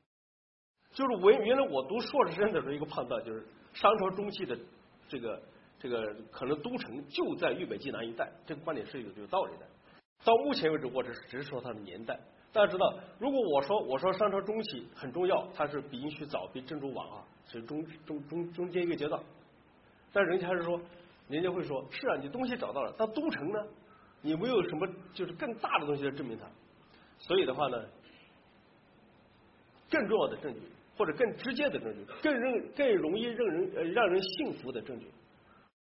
[0.95, 4.59] 就是我原来我读硕士生的时候一个判断，就是商朝中期的
[5.09, 5.41] 这个
[5.79, 9.67] 这个可能都城就在豫北冀南一带，这个观点是有有道理的。
[10.25, 12.19] 到目前为止，我只是只是说它的年代。
[12.51, 19.23] 大家知道，如果我说我说商朝中期很重要，它是比殷墟早，比郑州晚啊，是中中中中间一个阶段。
[20.13, 20.81] 但人家还是说，
[21.29, 23.67] 人家会说，是啊，你东西找到了，但都城呢，
[24.23, 26.47] 你没有什么就是更大的东西来证明它。
[27.19, 27.85] 所以的话呢，
[29.91, 30.61] 更重要的证据，
[30.97, 35.07] 或者更直接的证据，更认更容易让人呃让人信服的证据，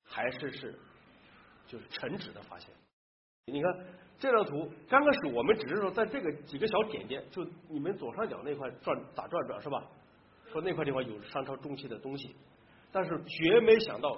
[0.05, 0.75] 还是是
[1.67, 2.71] 就是城址的发现。
[3.47, 3.87] 你看
[4.19, 9.85] 这张图，刚开始我们只是说在这个几个小点点，就你们左上角那块转打转转是吧？
[10.51, 12.35] 说那块地方有商朝中期的东西。
[12.95, 14.17] 但是绝没想到，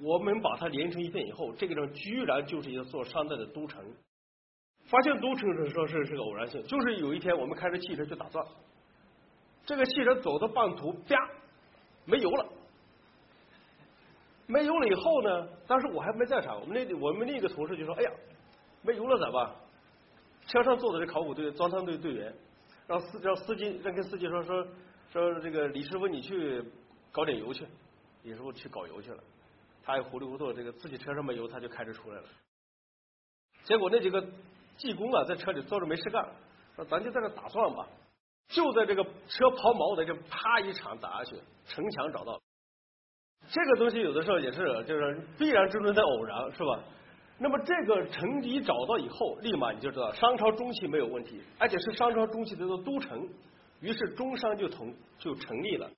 [0.00, 3.84] 我们把它连成一片以后，这个地方居然就是一座商代的都城。
[4.84, 8.46] 发现都城的时候是是个偶然性，就是有一天我们开着汽车去打钻，
[9.64, 11.16] 这个汽车走到半途，啪，
[12.04, 12.46] 没油了。
[14.46, 18.10] 没油了以后呢，当时我还没在场，我们那我们另一个同事就说：“哎呀，
[18.82, 19.50] 没油了咋办？”
[20.46, 22.32] 车上坐的是考古队钻探队队员，
[22.86, 24.64] 让司让司机让跟司机说说
[25.10, 26.62] 说这个李师傅你去。
[27.12, 27.66] 搞点油去，
[28.22, 29.22] 李师傅去搞油去了，
[29.82, 32.24] 他也糊里糊涂，这个自己车上没油，他就开车出来了。
[33.64, 34.24] 结果那几个
[34.76, 36.28] 技工啊，在车里坐着没事干，
[36.74, 37.88] 说咱就在这打算吧。
[38.48, 42.40] 就在这个车抛锚的这啪一场打下去，城墙找到了。
[43.48, 46.84] 这个东西有的时候也是，就是必然之中的偶然，是吧？
[47.38, 53.28] 那么这个城一找到以后，立马你就知道商朝中期没有问题，而且是商朝中期的都城，
[53.80, 55.90] 于是中商就同就成立了。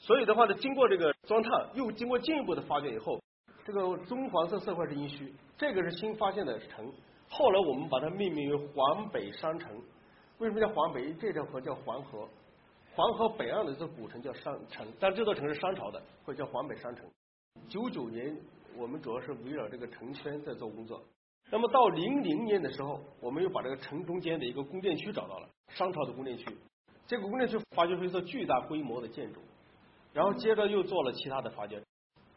[0.00, 3.22] 所以的话呢，经过这个钻探，又经过进一步的发掘以后，
[3.64, 6.90] 这个棕黄色色块是殷墟，这个是新发现的城。
[7.28, 9.70] 后来我们把它命名为黄北商城。
[10.38, 11.12] 为什么叫黄北？
[11.12, 12.26] 这条河叫黄河，
[12.94, 17.04] 黄河北岸的这座古城叫商城，但这座城是商朝的，会叫黄北商城。
[17.68, 18.34] 九九年，
[18.78, 21.00] 我们主要是围绕这个城圈在做工作。
[21.50, 26.46] 那么到零零年的时候，我们又把这个城中间的一个宫殿区找到了，商朝的宫殿区。
[27.06, 29.40] 这个宫殿区发掘出一座巨大规模的建筑。
[30.12, 31.80] 然后接着又做了其他的发掘，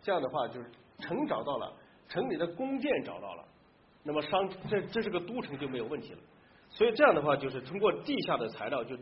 [0.04, 1.74] 这样的话就是城找到了，
[2.08, 3.44] 城里的宫殿找到了，
[4.04, 6.20] 那么商这这是个都城就没有问题了。
[6.70, 8.96] 所以这样的话就是通过地下的材料就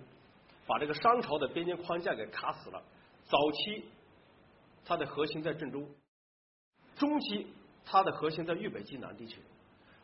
[0.66, 2.82] 把这个商朝的边界框架给卡死了。
[3.26, 3.84] 早期
[4.86, 5.86] 它的核心在郑州，
[6.96, 7.48] 中期
[7.84, 9.42] 它的核心在豫北晋南地区，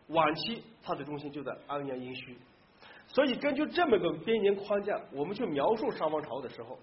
[0.08, 2.36] 晚期它的中心就在安阳殷墟。
[3.08, 6.78] 所以根据这么个边缘框架，我们去描述商王朝的时候。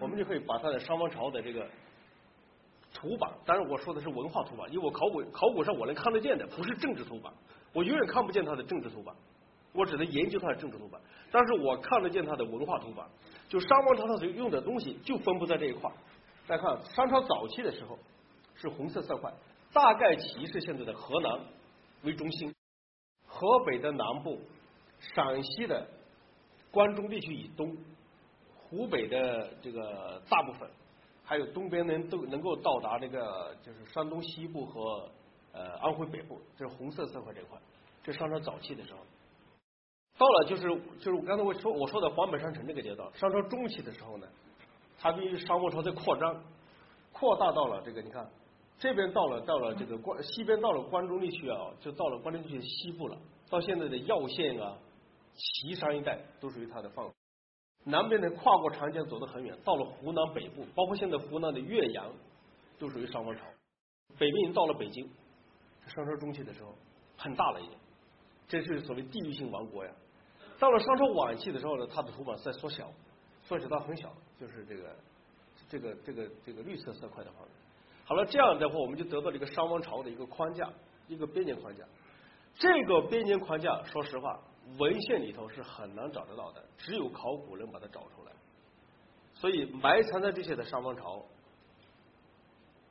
[0.00, 1.66] 我们就可以把它的商王朝的这个
[2.94, 7.32] 图版，当然我说的是文化图版，因为我考古考古上我能看得见的，不是政治图版，
[7.72, 9.14] 我永远看不见它的政治图版，
[9.72, 13.06] 我只能研究它的政治图版，但是我看得见它的文化图版，
[13.48, 15.90] 就商王朝它所用的东西就分布在这一块。
[16.46, 17.98] 大家看商朝早期的时候
[18.54, 19.32] 是红色色块，
[19.72, 21.40] 大概其是现在的河南
[22.02, 22.54] 为中心，
[23.26, 24.40] 河北的南部，
[24.98, 25.86] 陕西的
[26.70, 27.76] 关中地区以东。
[28.70, 30.68] 湖北的这个大部分，
[31.24, 35.08] 还有东边能都能够到达这个就是山东西部和
[35.52, 37.58] 呃安徽北部，这是红色色块这块，
[38.02, 38.98] 这商朝早期的时候，
[40.18, 40.62] 到了就是
[40.98, 44.26] 就是我刚才我说我说的黄北商城这个阶段，商朝中期的时候呢，
[44.98, 46.42] 它比商王朝在扩张，
[47.12, 48.28] 扩大到了这个，你看
[48.78, 53.16] 这边到了到了这个关西边到了关中地区啊，就到了关中地区西部了，
[53.48, 54.76] 到现在的耀县啊、
[55.34, 57.10] 岐山一带都属于它的范围。
[57.90, 62.06] 南边的，跨过长江走得很远，到了湖南北部，包括现在湖南的岳阳，
[62.78, 63.42] 都属于商王朝。
[64.18, 65.08] 北边已经到了北京，
[65.86, 66.74] 商朝中期的时候
[67.16, 67.72] 很大了已经，
[68.46, 69.90] 这是所谓地域性王国呀。
[70.58, 72.90] 到了商朝晚期的时候呢，它的图版在缩小，
[73.44, 74.96] 缩小到很小，就是这个
[75.68, 77.50] 这个这个这个绿色色块的方面。
[78.04, 80.70] 好了，这样的话，我们就得到了一个商王朝的一个框架，
[81.06, 81.84] 一个边界框架。
[82.54, 84.40] 这个边界框架，说实话，
[84.76, 88.32] 文献里头是很难找得到的，只有考古能把它找出来。
[89.34, 91.24] 所以埋藏在这些的商王朝，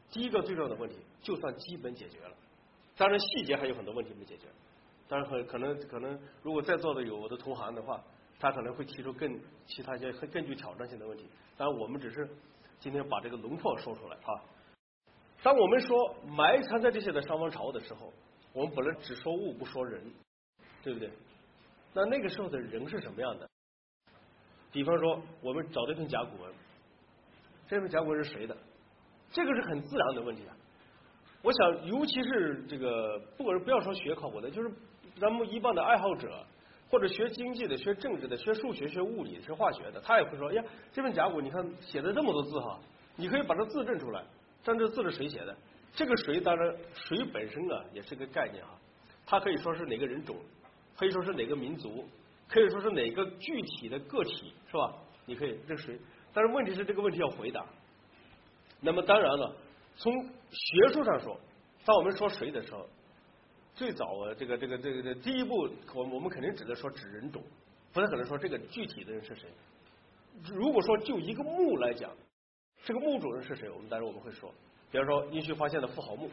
[0.09, 2.35] 第一个最重要的问题，就算基本解决了，
[2.95, 4.47] 当然细节还有很多问题没解决。
[5.09, 8.03] 当然，很可能可能，如果在座的有我的同行的话，
[8.39, 11.25] 他可能会提出更其他一些更具挑战性的问题。
[11.55, 12.27] 当然，我们只是
[12.79, 14.43] 今天把这个轮廓说出来啊。
[15.43, 18.11] 当我们说埋藏在这些的商王朝的时候，
[18.51, 20.03] 我们不能只说物不说人，
[20.83, 21.09] 对不对？
[21.97, 23.49] 那那个时候的人是什么样的？
[24.71, 26.53] 比方说，我们找这篇甲骨文，
[27.67, 28.55] 这篇甲骨文是谁的？
[29.31, 30.55] 这个是很自然的问题啊。
[31.41, 34.71] 我想，尤其是这个，不管是不要说学考古的，就是。
[35.19, 36.45] 咱们一般的爱好者，
[36.91, 42.79] 或者学经济的、学政治的、学数学、学物理、学化学的，他也会说：“哎呀，这份甲骨你看写的这么多字哈，
[43.15, 44.23] 你可以把这字认出来，
[44.63, 45.57] 但这字是谁写的？
[45.95, 48.79] 这个谁当然谁本身啊也是个概念哈，
[49.25, 50.35] 它可以说是哪个人种，
[50.97, 52.05] 可以说是哪个民族，
[52.47, 54.93] 可以说是哪个具体的个体，是吧？
[55.25, 55.97] 你可以这谁？
[56.33, 57.65] 但是问题是这个问题要回答。
[58.81, 59.55] 那么当然了，
[59.95, 60.11] 从
[60.49, 61.39] 学术上说，
[61.85, 62.85] 当我们说谁的时候。
[63.75, 67.43] 最早啊，这个这个这个这第一步，我我们肯定只能说指人种，
[67.93, 69.47] 不太可能说这个具体的人是谁。
[70.51, 72.09] 如果说就一个墓来讲，
[72.83, 74.51] 这个墓主人是谁，我们当然我们会说，
[74.89, 76.27] 比方说殷墟发现的富豪墓，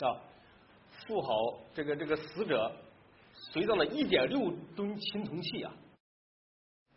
[0.00, 0.20] 啊，
[1.06, 1.32] 富豪
[1.72, 2.70] 这个这个死者
[3.52, 5.72] 随葬了一点六吨青铜器啊，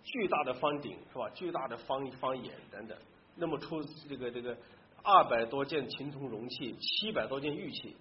[0.04, 1.30] 巨大的方鼎是吧？
[1.32, 2.98] 巨大的方方眼等等，
[3.36, 4.58] 那么出这个这个
[5.04, 7.96] 二百多件青铜容器，七百多件玉器，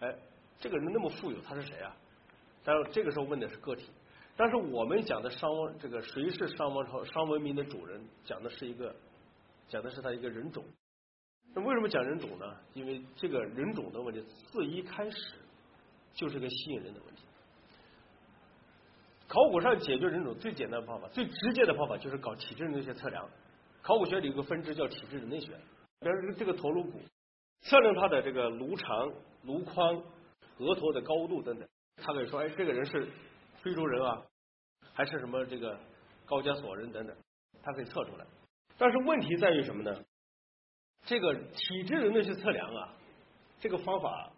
[0.00, 0.14] 哎。
[0.60, 1.94] 这个人那么富有，他是谁啊？
[2.64, 3.84] 但是这个时候问的是个体，
[4.36, 8.92] 但是我们讲的商王这个谁是商王朝商文明的主人，讲的是一个
[9.68, 10.64] 讲的是他一个人种。
[11.54, 12.56] 那为什么讲人种呢？
[12.74, 14.20] 因为这个人种的问题
[14.50, 15.34] 自一开始
[16.12, 17.22] 就是个吸引人的问题。
[19.28, 23.28] 考古上解决人种最简单的方法，最直接的方法就是搞体质那些测量。
[23.82, 25.52] 考古学里有个分支叫体质人类学，
[26.00, 27.00] 比如这个头颅骨，
[27.60, 29.12] 测量它的这个颅长、
[29.44, 30.02] 颅宽。
[30.60, 31.68] 额头的高度等等，
[32.02, 33.06] 他可以说，哎，这个人是
[33.62, 34.24] 非洲人啊，
[34.92, 35.78] 还是什么这个
[36.26, 37.16] 高加索人等等，
[37.62, 38.26] 他可以测出来。
[38.76, 39.96] 但是问题在于什么呢？
[41.04, 42.92] 这个体质的那些测量啊，
[43.60, 44.32] 这个方法，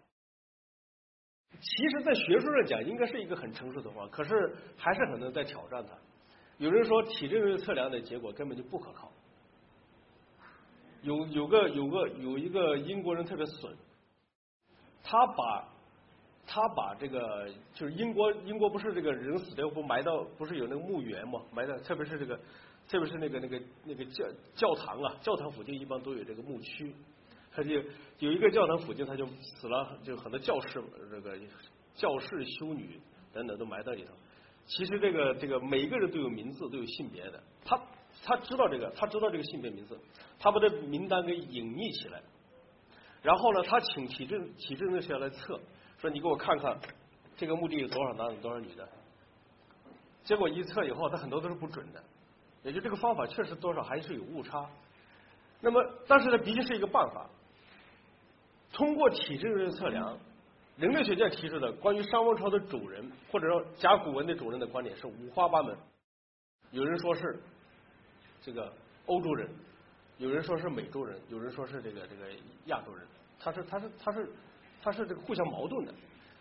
[1.59, 5.93] 其实在学术上讲应该是一个很成熟的方法，可是还是很多人在挑战它。
[6.57, 9.11] 有人说体质的测量的结果根本就不可靠。
[11.01, 13.75] 有有个有个有一个英国人特别损，
[15.03, 15.67] 他把
[16.45, 21.41] 他把这个就是英国英国不是这个人死了不埋到不是有那个墓园吗？
[21.51, 22.39] 埋到特别是这个
[22.87, 26.93] 特别是那个那个那个教教堂啊，教堂附近一般都有这个墓区。
[27.53, 27.75] 他就
[28.19, 31.37] 有一个教堂附近，他就死了，就很多教士这个
[31.95, 32.99] 教士修女
[33.33, 34.13] 等等都埋在里头。
[34.65, 37.43] 其实这个这个每个人都有名字，都有性别的。
[37.65, 37.81] 他
[38.23, 39.99] 他知道这个，他知道这个性别名字，
[40.39, 42.21] 他把这名单给隐匿起来。
[43.21, 45.59] 然后呢，他请体制体制那些来测。
[45.99, 46.79] 说你给我看看，
[47.37, 48.87] 这个墓地有多少男的，多少女的？
[50.23, 52.01] 结果一测以后，他很多都是不准的，
[52.63, 54.69] 也就这个方法确实多少还是有误差。
[55.59, 57.29] 那么，但是呢，毕竟是一个办法。
[58.71, 60.17] 通过体质的测量，
[60.77, 65.77] 人类学家提出的关于商王朝的主人，或者说甲骨文的主人的观点是五花八门。
[66.71, 67.41] 有人说是
[68.41, 68.73] 这个
[69.05, 69.49] 欧洲人，
[70.17, 72.25] 有人说是美洲人，有人说是这个这个
[72.65, 73.05] 亚洲人。
[73.39, 74.29] 他是他是他是。
[74.83, 75.93] 他是这个互相矛盾的，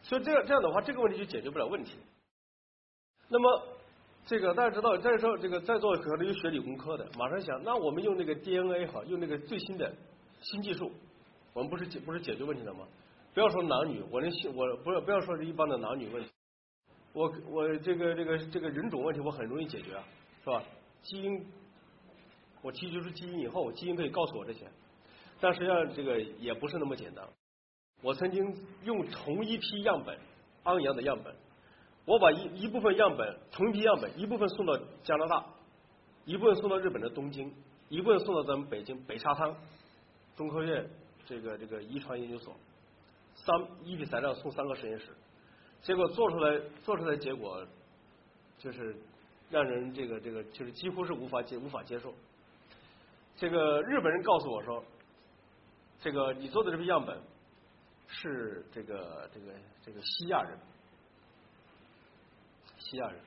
[0.03, 1.99] 所以这样这样的话，这个问题就解决不了问题。
[3.29, 3.63] 那么，
[4.25, 9.95] 这个大家知道，再说这个在座可能有学理工科的，马上想，那我们用那个 DNA 哈，用那个最新的
[10.41, 10.91] 新技术，
[11.53, 12.87] 我们不是解不是解决问题了吗？
[13.33, 16.31] 不要说男女，我能我不要不要说是一般的男女问题，
[17.13, 20.05] 我我这个这个这个人种问题，我很容易解决啊，
[20.43, 20.63] 是吧？
[21.03, 21.47] 基因，
[22.61, 24.67] 我提取出基因以后，基因可以告诉我这些，
[25.41, 27.25] 但实际上这个也不是那么简单。
[28.03, 28.53] 我曾经
[28.85, 30.19] 用同一批样本，
[30.63, 31.35] 安阳的样本，
[32.05, 35.47] 我把一一部分样本，同一批样本，一部分送到加拿大，
[36.25, 37.53] 一部分送到日本的东京，
[37.89, 39.55] 一部分送到咱们北京北沙滩，
[40.37, 40.89] 中科院
[41.31, 42.57] 这个这个遗传研究所，
[43.37, 45.07] 三一笔材料送三个实验室，
[45.81, 47.65] 结果做出来做出来结果
[48.59, 48.97] 就是
[49.49, 52.13] 让人这个这个就是几乎是无法接无法接受。
[53.37, 54.83] 这个日本人告诉我说，
[56.01, 57.17] 这个你做的这批样本
[58.09, 59.53] 是这个这个
[59.87, 60.59] 这个西亚人，
[62.77, 63.21] 西亚人。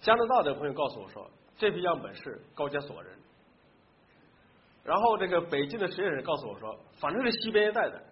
[0.00, 3.12] 加拿大的朋友告诉我说，这批样本是高加索人。
[4.84, 8.02] 然后这个北京的实验室告诉我说，反正是西边一带的，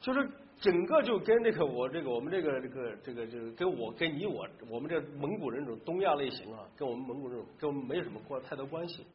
[0.00, 9.06] 就是整个就跟这个我这个我们这个这个这个就是跟我跟你我我们这蒙古人种东亚类型啊，跟我们蒙古人跟我们没有什么关太多关系。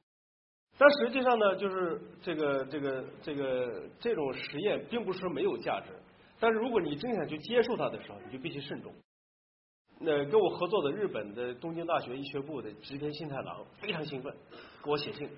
[0.77, 5.91] 但实际上呢，就是这个这个这个这种实验并不是没有价值，
[6.39, 8.91] 但是如果你真想去接受它的时候，你就必须慎重。
[9.99, 14.35] 那跟我合作的日本的东京大学医学部的植田信太郎非常兴奋，
[14.83, 15.29] 给我写信。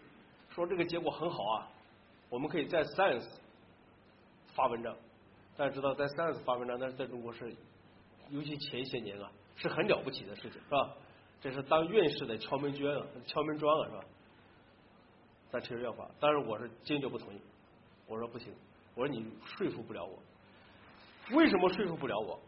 [0.57, 1.69] 说这个结果很好啊，
[2.31, 3.29] 我们可以在 Science
[4.55, 4.97] 发文章。
[5.55, 7.55] 大家知道，在 Science 发文章，但是在中国是，
[8.31, 10.95] 尤其前些年啊，是很了不起的事情，是吧？
[11.39, 14.03] 这是当院士的敲门砖啊，敲门砖啊，是吧？
[15.51, 17.39] 但其实要发，但是我是坚决不同意。
[18.07, 18.51] 我说不行，
[18.95, 20.17] 我说你说服不了我。
[21.35, 22.39] 为什么说服不了我？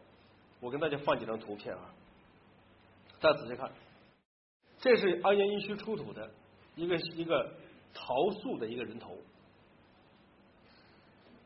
[0.58, 1.94] 我跟大家放几张图片啊，
[3.20, 3.70] 大家仔细看，
[4.80, 6.28] 这是安阳医区出土的
[6.74, 7.54] 一个一个。
[7.92, 9.16] 陶塑的一个人头，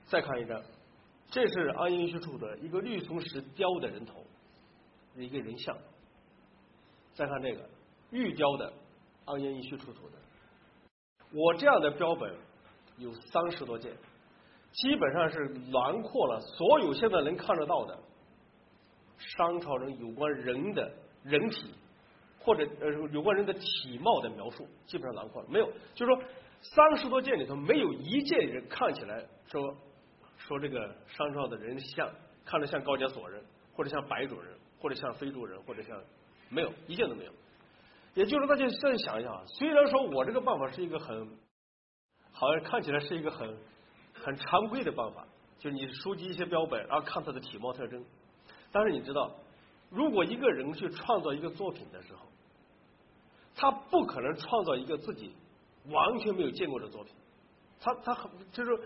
[0.06, 0.62] 再看一张，
[1.30, 4.24] 这是安阳医区处的一个绿松石雕的人头，
[5.16, 5.76] 一个人像。
[7.14, 7.68] 再看这个
[8.10, 8.72] 玉雕的
[9.24, 10.18] 安阳医区出土的，
[11.32, 12.34] 我这样的标本
[12.98, 13.92] 有三十多件，
[14.72, 17.98] 基本上是囊括了所有现在能看得到的
[19.18, 21.72] 商朝人有关人的人体。
[22.44, 26.22] 或者呃有关人的体貌的描述，基本上囊括了，没有，就是说
[26.60, 29.74] 三十多件里头没有一件人看起来说
[30.36, 32.10] 说这个商朝的人像
[32.44, 33.42] 看着像高加索人，
[33.74, 35.98] 或者像白种人，或者像非洲人，或者像
[36.50, 37.32] 没有一件都没有。
[38.12, 41.38] 也就是说大家再想一想，虽然说我这个办法是一个很
[42.30, 43.56] 好像看起来是一个很
[44.12, 45.26] 很常规的办法，
[45.58, 48.04] 就是你收集一些标本，然后看他的体貌特征，
[48.70, 49.34] 但是你知道，
[49.90, 52.26] 如果一个人去创造一个作品的时候，
[53.56, 55.32] 他不可能创造一个自己
[55.88, 57.14] 完全没有见过的作品，
[57.80, 58.76] 他他很就是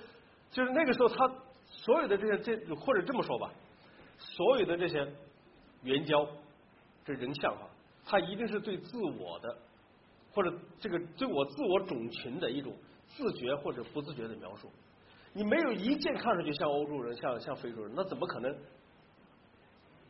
[0.50, 1.26] 就是那个时候他
[1.66, 3.50] 所有的这些这或者这么说吧，
[4.18, 5.10] 所有的这些
[5.82, 6.26] 原胶
[7.04, 7.66] 这人像哈，
[8.04, 9.56] 他一定是对自我的
[10.34, 12.74] 或者这个对我自我种群的一种
[13.06, 14.70] 自觉或者不自觉的描述。
[15.32, 18.54] 你没有一件看上去像欧洲人像像非洲人，那怎么可能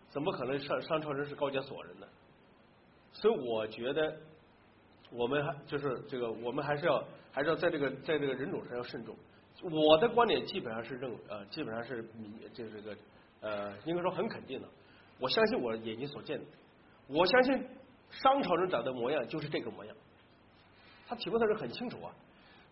[0.08, 2.06] 怎么可能商商朝人是高加索人呢？
[3.12, 4.16] 所以我觉得。
[5.10, 9.16] 我们还就是这个，我们还是要还是要在这个在这个人种上要慎重。
[9.62, 12.96] 我的观点基本上是认呃，基本上是明就是这个
[13.40, 14.68] 呃，应该说很肯定的。
[15.18, 16.44] 我相信我眼睛所见的，
[17.08, 17.66] 我相信
[18.10, 19.96] 商朝人长的模样就是这个模样。
[21.08, 22.14] 他体格特征很清楚啊，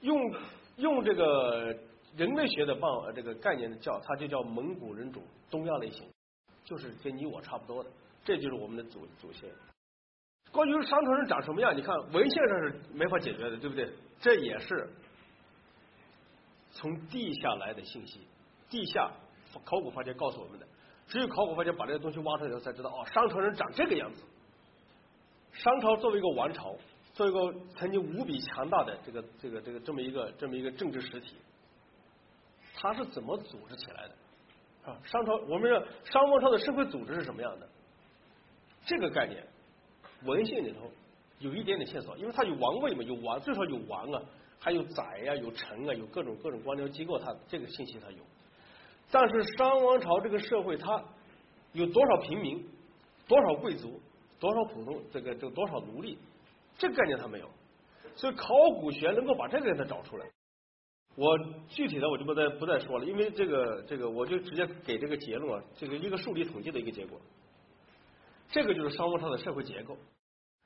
[0.00, 0.32] 用
[0.76, 1.76] 用这个
[2.16, 6.06] 人类学的办这个概念的叫，它就叫蒙古人种东亚类型，
[6.64, 7.90] 就是跟你我差不多的，
[8.24, 9.50] 这就是我们的祖祖先。
[10.52, 13.92] 关于商朝人长什么样，你看文献上是没法解决的，对不对？
[14.20, 14.88] 这也是
[16.72, 18.20] 从地下来的信息，
[18.70, 19.10] 地下
[19.64, 20.66] 考古发掘告诉我们的。
[21.08, 24.22] 只有考古发掘把这些东西挖出来以后，才知道哦，商朝人长这个样子。
[25.52, 26.74] 商朝作为一个王朝，
[27.12, 31.36] 作为一个曾经无比强大的这个这个这个这么一个这么一个政治实体，
[32.74, 34.90] 它是怎么组织起来的？
[34.90, 37.68] 啊，商朝我们说商王朝的社会组织是什么样的？
[38.86, 39.46] 这个概念。
[40.24, 40.90] 文献里头
[41.38, 44.22] 有一点点线索，因为它有王位嘛，有王，最少有王啊，
[44.58, 48.18] 还有宰呀，有臣啊，有各种各种官僚机构，它这个信息它有。
[49.10, 51.04] 但是商王朝这个社会，它
[51.72, 52.66] 有多少平民，
[53.28, 54.00] 多少贵族，
[54.40, 56.18] 多少普通这个这多少奴隶，
[56.78, 57.48] 这个概念它没有。
[58.16, 58.48] 所以考
[58.80, 60.26] 古学能够把这个给它找出来。
[61.14, 61.38] 我
[61.68, 67.20] 具体的我就不再不再说了，因为这个这个我就直接给这个结论啊，这个一个数理统计的一个结果。
[68.50, 69.96] 这个就是商王朝的社会结构。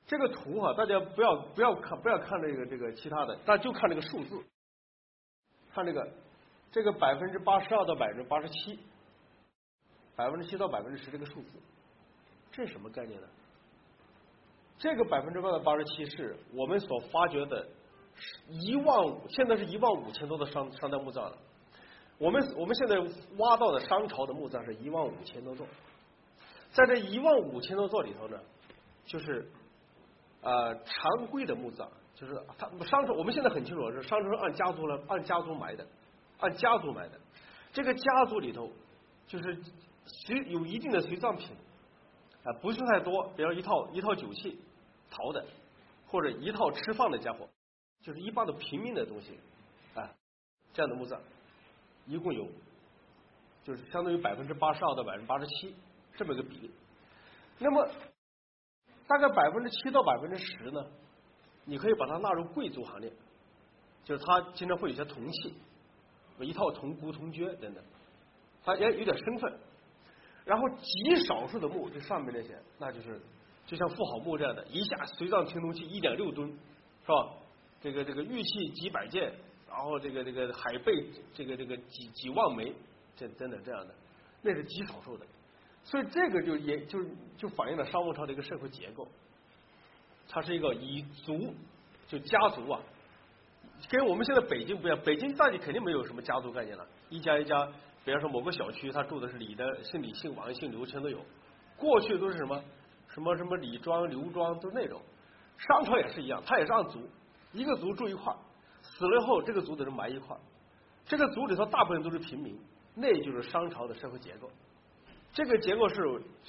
[0.07, 4.43] 这个图哈，大家不要不要看不要看这个这个其他的，大家就看这个数字，
[5.73, 6.11] 看这个
[6.71, 8.79] 这个百分之八十二到百分之八十七，
[10.15, 11.49] 百分之七到百分之十这个数字，
[12.51, 13.27] 这是什么概念呢？
[14.79, 17.67] 这个百分之八到八十七是我们所发掘的
[18.49, 21.37] 一万五，现在是一万五千多的商商代墓葬了。
[22.17, 22.97] 我们我们现在
[23.37, 25.65] 挖到的商朝的墓葬是一万五千多座。
[26.71, 28.39] 在这一万五千多座里头呢，
[29.05, 29.49] 就是
[30.41, 35.85] 呃常规的墓葬，就是他商朝我们现在很清楚是商朝按家族来按家族埋的，
[36.39, 37.19] 按家族埋的。
[37.73, 38.69] 这个家族里头
[39.27, 39.61] 就是
[40.05, 41.49] 随有一定的随葬品
[42.43, 44.59] 啊，不是太多，比如一套一套酒器
[45.09, 45.45] 陶的，
[46.07, 47.47] 或者一套吃饭的家伙，
[48.01, 49.39] 就是一般的平民的东西
[49.93, 50.09] 啊，
[50.73, 51.19] 这样的墓葬
[52.07, 52.47] 一共有
[53.63, 55.75] 就是相当于百分之八十二到百分之八十七
[56.17, 56.71] 这么一个比例。
[57.59, 57.87] 那么
[59.07, 60.85] 大概百分之七到百分之十呢，
[61.65, 63.11] 你可以把它纳入贵族行列，
[64.03, 65.55] 就是他经常会有些铜器。
[66.39, 67.83] 一套铜箍、铜镢等等，
[68.63, 69.59] 它也有点身份。
[70.43, 73.21] 然后极少数的墓，就上面那些，那就是
[73.67, 77.33] 就像富豪墓这样的，一下随葬青铜器一点六吨，是吧？
[77.79, 79.31] 这个这个玉器几百件，
[79.69, 82.73] 然后这个这个海贝，这个这个几几万枚，
[83.15, 83.93] 这等等这样的，
[84.41, 85.25] 那是极少数的。
[85.83, 87.03] 所以这个就也就
[87.37, 89.07] 就反映了商王朝的一个社会结构，
[90.29, 91.53] 它是一个以族
[92.07, 92.79] 就家族啊。
[93.89, 97.67] 跟我们现在北京不一样，北京大家肯定没有什么家族概念了，一家一家，
[98.05, 101.17] 比方说某个小区，他住的是李的，姓李、姓王、姓刘，全都有。
[101.77, 102.63] 过去都是什么
[103.07, 105.01] 什么什么李庄、刘庄，都是那种。
[105.57, 107.09] 商朝也是一样，他也是按族，
[107.53, 108.31] 一个族住一块
[108.83, 110.37] 死了以后这个族的人埋一块
[111.05, 112.59] 这个族里头大部分都是平民，
[112.93, 114.49] 那就是商朝的社会结构。
[115.33, 115.95] 这个结构是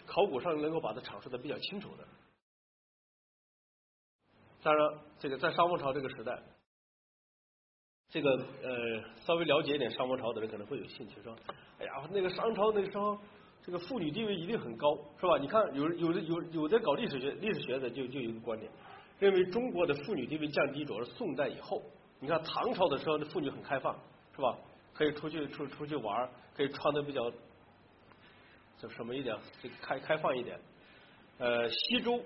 [0.07, 2.05] 考古上能够把它阐述的比较清楚的。
[4.63, 6.41] 当然，这个在商王朝这个时代。
[8.11, 8.31] 这个
[8.63, 11.35] 呃，稍微了解一点商王朝的人可能会有兴趣，说，
[11.79, 13.19] 哎呀，那个商朝那个时候，
[13.65, 15.39] 这个妇女地位一定很高，是吧？
[15.39, 18.71] 你看，有有的有有的搞历史学历史学的就就有一个观点，
[19.19, 21.83] 认为中国的妇女地位降低主要是宋代以后。
[22.21, 23.99] 你看唐朝的时候，那妇女很开放，
[24.37, 24.59] 是吧？
[24.93, 27.33] 可以出去出出去玩，可以穿的比较
[28.83, 30.59] 就什么一点，就开开放一点。
[31.39, 32.21] 呃，西周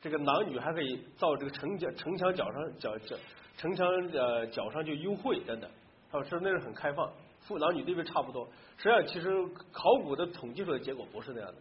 [0.00, 3.14] 这个男女还可以到这个城墙城墙角上角角。
[3.58, 5.70] 城墙呃角上就幽会等等，
[6.10, 7.10] 他说那是很开放，
[7.40, 8.46] 父男女地位差不多。
[8.76, 9.30] 实际上，其实
[9.72, 11.56] 考古的统计出的结果不是那样的。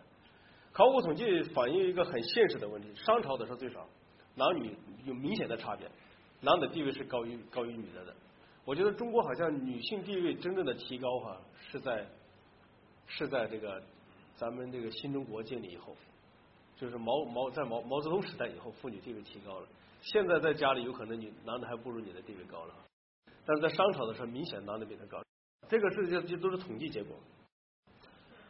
[0.74, 3.88] 考古统计反映一个很现实的问题：商朝的时候最少，
[4.36, 5.90] 男女有明显的差别，
[6.42, 8.14] 男的地位是高于高于女的的。
[8.66, 11.42] 我觉得中国好像女性地位真正的提高哈，
[11.72, 12.06] 是在
[13.08, 13.82] 是在这个
[14.36, 15.96] 咱们这个新中国建立以后，
[16.76, 19.68] 就是毛毛在毛毛泽东时代以后，妇女地位提高了。
[20.02, 22.76] 现在在家里有可能你男的还不如你的地位高了，
[23.46, 25.24] 但是在商朝的时候明显男的比他高，
[25.68, 27.16] 这个是这这都是统计结果。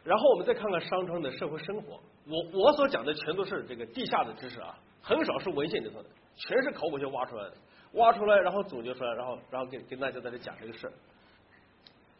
[0.04, 7.56] 然后我们再看看商朝的社会生活，我我所讲的全都是这个地下的知识啊，很少是文献里头的，全是考古学挖出来的，
[7.92, 10.92] 挖出来然后总结出来，然后然后给跟大家在这讲这个事儿。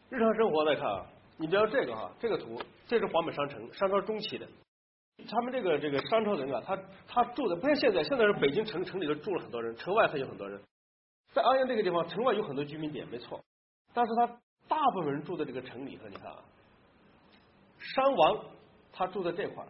[0.09, 1.05] 日常生活来看啊，
[1.37, 4.47] 你比如这个哈，这个图，这是华北商城，商朝中期的。
[5.29, 6.77] 他们这个这个商朝人啊，他
[7.07, 10.61] 他住的不像现在，现在是北京城城里头住了很多人，城外还有很多人。
[11.33, 13.43] 在安阳这个地方，城外有很多居民点，没错。
[13.93, 14.27] 但是他
[14.67, 16.39] 大部分人住在这个城里头，你看啊，
[17.79, 18.45] 商王
[18.93, 19.65] 他住在这块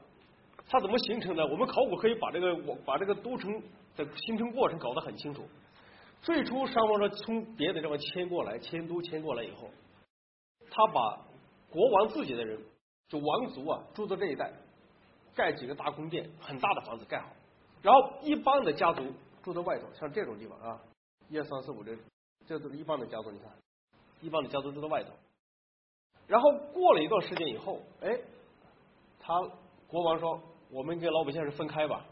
[0.70, 1.48] 他怎么形成的？
[1.48, 3.62] 我们考古可以把这个我把这个都城
[3.96, 5.48] 的形成过程搞得很清楚。
[6.22, 9.70] 最初商王说从别的地方迁过来，迁都迁过来以后，
[10.70, 11.26] 他把
[11.70, 12.60] 国王自己的人，
[13.08, 14.52] 就王族啊，住在这一带。
[15.36, 17.30] 盖几个大宫殿，很大的房子盖好，
[17.84, 20.82] 然后一般的家族住在外头，像这种地方啊，
[21.30, 21.96] 一二三四五六，
[22.48, 23.30] 这都是一般的家族。
[23.30, 23.52] 你看，
[24.20, 25.12] 一般的家族住在外头。
[26.26, 28.20] 然后过了一段时间以后，哎，
[29.20, 29.40] 他
[29.88, 30.42] 国王说
[30.72, 32.04] ：“我们跟老百姓是分开吧。”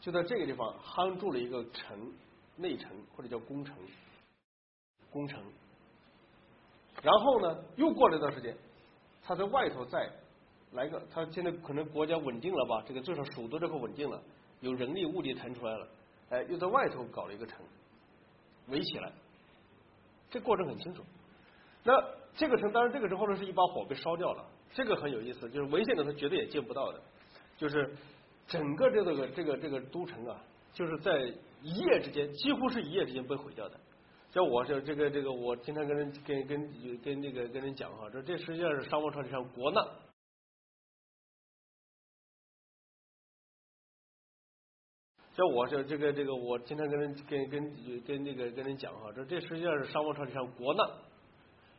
[0.00, 2.12] 就在这个地方夯筑了一个城，
[2.56, 3.76] 内城或者叫宫城，
[5.12, 5.40] 宫城。
[7.00, 8.56] 然后呢，又过了一段时间，
[9.30, 10.10] 他在外头再。
[10.72, 12.84] 来个，他现在可能国家稳定了吧？
[12.86, 14.22] 这个至少首都这块稳定了，
[14.60, 15.88] 有人力物力腾出来了，
[16.30, 17.58] 哎，又在外头搞了一个城，
[18.68, 19.10] 围起来，
[20.30, 21.02] 这过程很清楚。
[21.82, 21.92] 那
[22.36, 27.00] 这个城，当然这个城后来是一把火被烧掉了，这个很有意思，就是文献里头绝对也见不到的，
[27.58, 27.92] 就是
[28.46, 30.40] 整个这个这个这个都城啊，
[30.72, 33.80] 就是在一夜之间，几乎是一夜之间被毁掉的。
[34.32, 39.84] 像我这这个这个，我经常跟人跟跟跟那个跟人讲哈，说这实际上是商王朝历史上国难。
[45.32, 50.86] 像我这这个这个，我经常跟人跟跟跟那个跟人讲哈，这这实际上是商王朝历史上国难。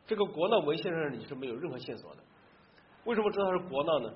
[0.06, 2.22] 这个国难文献上你是没有任何线索的。
[3.04, 4.14] 为什么知道它是国难呢？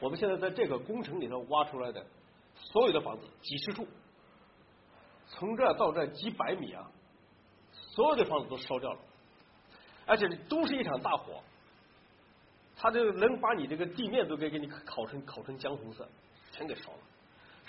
[0.00, 2.04] 我们现在在这个工程里头挖出来的
[2.54, 3.86] 所有的房子，几十处，
[5.26, 6.90] 从这到这几百米啊，
[7.94, 8.98] 所有的房子都烧掉了，
[10.04, 11.40] 而且都是一场大火，
[12.76, 16.08] 它就能把你这个地面都给给你烤成烤成姜红色，
[16.50, 16.98] 全给烧了。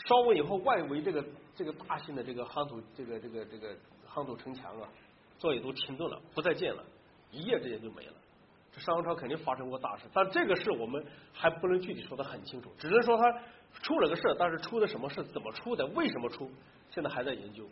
[0.07, 1.23] 烧完以后，外围这个
[1.55, 3.75] 这个大型的这个夯土这个这个这个
[4.11, 4.89] 夯土城墙啊，
[5.37, 6.83] 座椅都停顿了，不再建了，
[7.29, 8.13] 一夜之间就没了。
[8.73, 13.23] 这商朝肯定发生过大事，但这个事我们还不能具体说的很清楚，只能说它
[13.81, 16.51] 出了个事，但是出的什么事，怎么出的，为什么出，
[16.89, 17.63] 现在还在研究。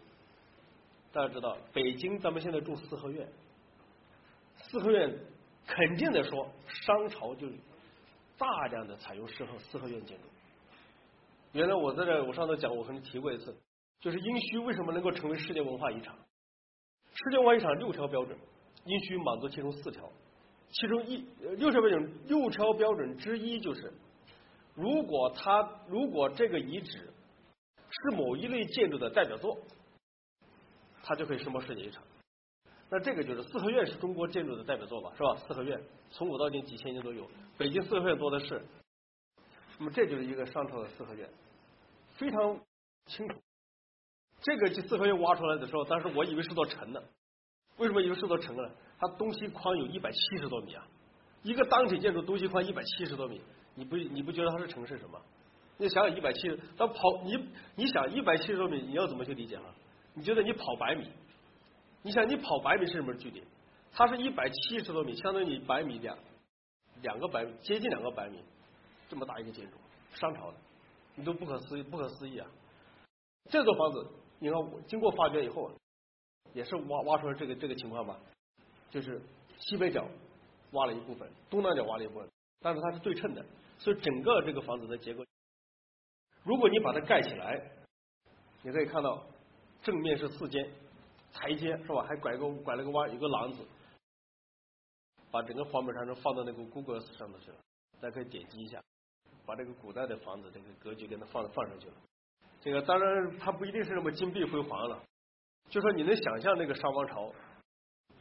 [1.13, 3.27] 大家知道，北京咱们现在住四合院，
[4.57, 5.15] 四合院
[5.67, 7.47] 肯定的说，商朝就
[8.35, 10.23] 大量的采用四合四合院建筑。
[11.51, 13.55] 原来我在这，我上次讲，我和你提过一次，
[13.99, 16.15] 就是殷墟为什么能够成为世界文化遗产？
[17.13, 18.35] 世界文化遗产六条标准，
[18.83, 20.09] 殷墟满足其中四条，
[20.71, 23.93] 其中一六条标准六条标准之一就是，
[24.73, 27.13] 如果它如果这个遗址
[27.87, 29.55] 是某一类建筑的代表作。
[31.03, 32.01] 它就可以申报世界遗产。
[32.89, 35.35] 那这个就是四合院是中国建筑的代表作吧，是吧？
[35.47, 35.79] 四合院
[36.09, 38.65] 从古到今几千年都有，北京四合院多的是。
[39.77, 41.29] 那么这就是一个商朝的四合院，
[42.15, 42.59] 非常
[43.07, 43.35] 清楚。
[44.41, 47.01] 这个四合院挖出来的时候，当时我以为是座城呢。
[47.77, 48.69] 为什么以为是座城呢？
[48.99, 50.87] 它东西宽有一百七十多米啊！
[51.41, 53.41] 一个单体建筑东西宽一百七十多米，
[53.73, 55.19] 你不你不觉得它是城是什么？
[55.77, 59.63] 你想想一百七十，它跑你你想一百七十多米，你要怎么去理解呢？
[60.15, 61.09] 你觉得你跑百米？
[62.01, 63.43] 你想你跑百米是什么距离？
[63.93, 66.17] 它是一百七十多米，相当于你百米两
[67.01, 68.43] 两个百米，接近两个百米，
[69.07, 69.77] 这么大一个建筑，
[70.13, 70.57] 商朝的，
[71.15, 72.47] 你都不可思议，不可思议啊！
[73.49, 74.07] 这座房子，
[74.39, 75.71] 你看经过发掘以后，
[76.53, 78.19] 也是挖挖出来这个这个情况吧，
[78.89, 79.21] 就是
[79.59, 80.05] 西北角
[80.71, 83.45] 挖了一部分，东南角挖了一部分，但是它是对称的，
[83.77, 85.23] 所以整个这个房子的结构，
[86.43, 87.71] 如果你把它盖起来，
[88.61, 89.25] 你可以看到。
[89.83, 90.67] 正面是四间
[91.33, 92.03] 台阶是吧？
[92.07, 93.65] 还拐个拐了个弯，有个廊子，
[95.29, 97.57] 把整个房本上都放到那个 Google 上头去了。
[97.99, 98.81] 大家可以点击一下，
[99.45, 101.93] 把这个古代的房子这个格局给它放放上去了。
[102.61, 105.03] 这个当然它不一定是那么金碧辉煌了，
[105.69, 107.33] 就说你能想象那个商王朝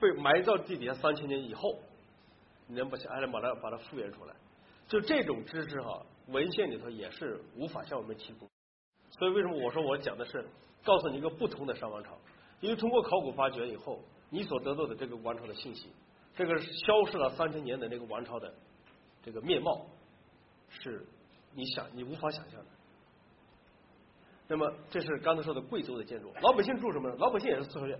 [0.00, 1.78] 被埋到地底下三千年以后，
[2.66, 4.34] 你能不还能把它把它复原出来？
[4.88, 8.48] 就这种知识哈，文献里头也是无法向我们提供。
[9.10, 10.44] 所以为什么我说我讲的是？
[10.84, 12.18] 告诉你一个不同的商王朝，
[12.60, 15.88] 因为通过考古发掘以后，你所得到的这个王朝的信息，
[16.34, 18.52] 这个消失了三千年的那个王朝的
[19.22, 19.86] 这个面貌，
[20.68, 21.06] 是
[21.54, 22.66] 你想你无法想象的。
[24.48, 27.16] 那么这是刚才说的贵族的建筑，老百姓住什么呢？
[27.18, 27.98] 老百姓也是四合院，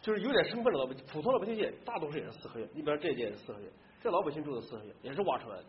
[0.00, 2.68] 就是有点身份的老百姓，普通老百姓也大多数也是四合院。
[2.72, 3.70] 你比方这一间也是四合院，
[4.02, 5.64] 这老百姓住的四合院也是挖出来的，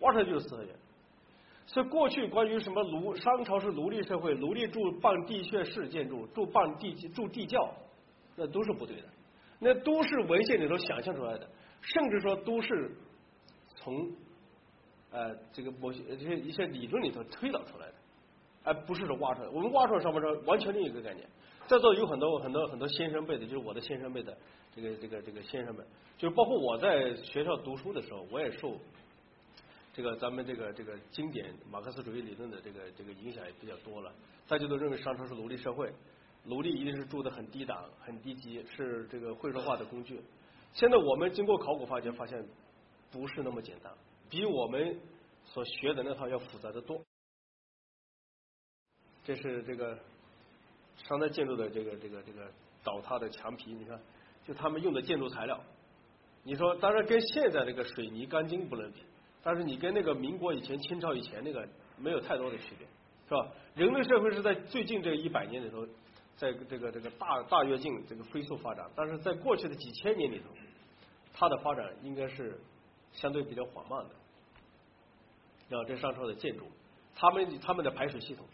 [0.00, 0.74] 挖出来就是四合院。
[1.66, 7.74] 所以过去关于什么奴商朝是奴隶社会，奴隶住半地穴式建筑，住半地住地窖，
[8.36, 9.08] 那都是不对的，
[9.58, 11.48] 那都是文献里头想象出来的，
[11.80, 12.94] 甚至说都是
[13.76, 14.12] 从
[15.10, 17.94] 呃这个某些这些一些理论里头推导出来的，
[18.62, 19.48] 而不是说挖出来。
[19.48, 21.26] 我们挖出来商朝完全另一个概念。
[21.66, 24.36] 在座有很多很多很多先生辈的，就是我的先生辈的
[24.76, 25.82] 这个这个这个先生们，
[26.18, 28.76] 就是包括我在学校读书的时候，我也受。
[29.94, 34.12] 这个咱们这个这个经典马克思主义理论的这个这个影响也比较多了，
[34.48, 35.88] 大家都认为商朝是奴隶社会，
[36.42, 40.20] 奴隶一定是住的很低档、很低级，是这个会说话的工具。
[40.72, 42.44] 现在我们经过考古发掘，发现
[43.12, 43.92] 不是那么简单，
[44.28, 44.98] 比我们
[45.44, 47.00] 所学的那套要复杂的多。
[49.22, 49.96] 这是这个
[50.96, 52.50] 商代建筑的这个这个这个
[52.82, 54.00] 倒塌的墙皮，你看，
[54.44, 55.60] 就他们用的建筑材料，
[56.42, 59.04] 你说当然跟现在这个水泥钢筋不能比。
[59.44, 61.68] 但是你跟那个民国以前、清朝以前那个
[61.98, 62.86] 没有太多的区别，
[63.28, 63.52] 是吧？
[63.74, 65.86] 人类社会是在最近这一百年里头，
[66.36, 68.90] 在这个这个大大跃进、这个飞速发展。
[68.96, 70.46] 但是在过去的几千年里头，
[71.34, 72.58] 它的发展应该是
[73.12, 75.76] 相对比较缓慢的。
[75.76, 76.64] 啊，这上朝的建筑，
[77.14, 78.46] 他们他们的排水系统，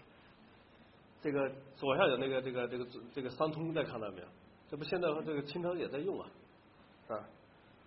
[1.22, 4.26] 这个左下角那个这个这个这个三通，大家看到没有？
[4.70, 6.26] 这不现在这个清朝也在用啊，
[7.06, 7.24] 是吧？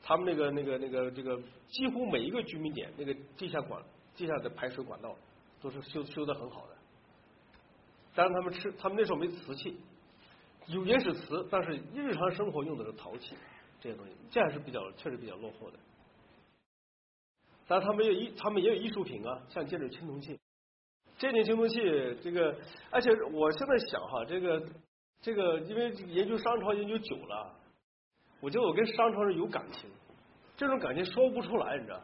[0.06, 3.82] 他们那个、那个、那个、这个，几乎每一个居民点，那个地下管、
[4.18, 5.16] 地下的排水管道
[5.62, 6.76] 都是修修的很好的。
[8.14, 9.78] 但是，他们吃，他们那时候没瓷器，
[10.68, 13.34] 有原始瓷，但是日常生活用的是陶器
[13.80, 15.80] 这些东西，这还是比较确实比较落后的。
[17.66, 20.38] 但他们也艺，他们也有艺术品啊，像这种青铜器，
[21.18, 21.80] 这件青铜器，
[22.22, 22.54] 这个，
[22.91, 24.62] 而且我现在想哈，这个
[25.22, 27.56] 这个，因为研究商朝研究久了。
[28.43, 29.89] 我觉得我跟商朝人有感情，
[30.57, 32.01] 这种感情说不出来，你知道？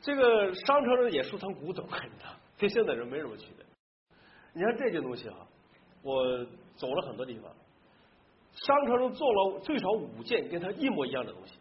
[0.00, 2.34] 这个商朝人也收藏古董， 你知道？
[2.58, 3.64] 跟现代人没什么区别。
[4.52, 5.46] 你看这件东西啊，
[6.02, 7.52] 我走了很多地方，
[8.52, 11.54] 商朝人做了最少五件跟他一模一样的东西。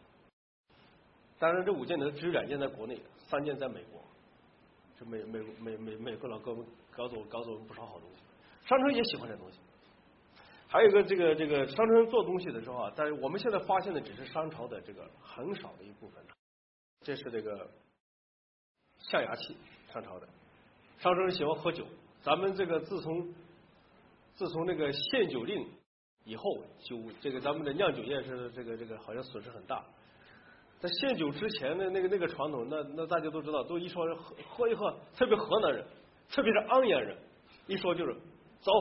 [1.37, 4.01] 当然，这五件呢只有两件在国内，三件在美国。
[4.99, 8.23] 这美美美美美国老哥们搞走搞走不少好东西。
[8.67, 9.59] 商朝也喜欢这东西。
[10.69, 16.21] 还有一个这个这个商朝做东西的时候啊，但是我们现在发现的只是商朝的这个很少的一部分。
[17.01, 17.69] 这是这个
[18.97, 19.55] 象牙器，
[19.93, 20.27] 商朝的。
[20.99, 21.85] 商朝人喜欢喝酒，
[22.21, 23.33] 咱们这个自从
[24.33, 25.65] 自从那个限酒令
[26.25, 26.43] 以后，
[26.83, 29.85] 酒这个咱们的酿酒业是这个这个好像损失很大。
[30.79, 35.85] 在限酒之前的那个那个传统，那那大家都知道，都一说喝喝一喝，特别河南人，
[36.29, 37.17] 特别是安阳人，
[37.67, 38.13] 一说就是
[38.59, 38.71] 走。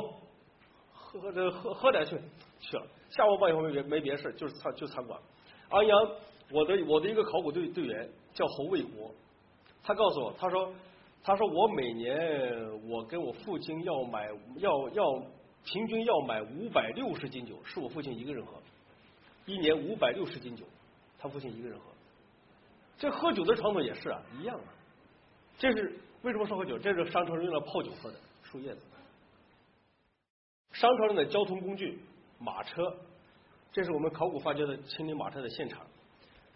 [1.19, 2.19] 喝这喝喝点去
[2.61, 5.21] 去了，下午饭以后没别没别事，就是餐就餐馆。
[5.69, 6.11] 安阳，
[6.51, 9.11] 我的我的一个考古队队员叫侯卫国，
[9.83, 10.73] 他告诉我，他说
[11.23, 15.23] 他说我每年我跟我父亲要买要要
[15.65, 18.53] 平均要买五百六十斤酒，是我父亲一个人喝，
[19.45, 20.65] 一年五百六十斤酒，
[21.19, 21.85] 他父亲一个人喝。
[22.99, 24.73] 这喝酒的传统也是啊，一样啊。
[25.59, 26.79] 这是为什么说喝酒？
[26.79, 28.81] 这是商朝人用来泡酒喝的树叶子。
[30.79, 31.99] 商朝人的交通工具
[32.39, 32.95] 马车，
[33.73, 35.87] 这是我们考古发掘的清理马车的现场。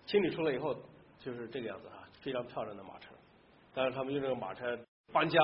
[0.04, 0.76] 清理出来以后
[1.20, 3.14] 就是这个样子啊，非常漂亮的马车。
[3.72, 4.78] 但是，他们用这个马车
[5.10, 5.40] 搬家、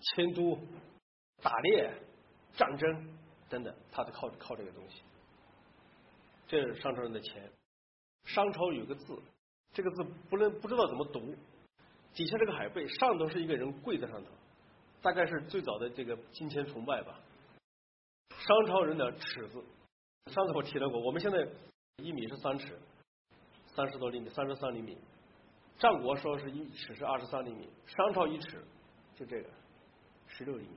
[0.00, 0.56] 迁都、
[1.42, 1.92] 打猎、
[2.54, 3.18] 战争
[3.48, 5.02] 等等，他得靠靠这个东西。
[6.46, 7.50] 这是商朝人的钱。
[8.24, 9.20] 商朝有个字，
[9.72, 11.34] 这个字不能不知道怎么读。
[12.14, 14.30] 底下这个海贝，上头是一个人跪在上头，
[15.02, 17.18] 大概是最早的这个金钱崇拜吧。
[18.30, 19.64] 商朝人的尺子，
[20.26, 21.46] 上次我提到过，我们现在
[21.96, 22.78] 一米是三尺，
[23.74, 24.98] 三十多厘米，三十三厘米。
[25.78, 28.62] 战国说是一尺是二十三厘米，商朝一尺
[29.16, 29.48] 就这个
[30.26, 30.76] 十六厘米。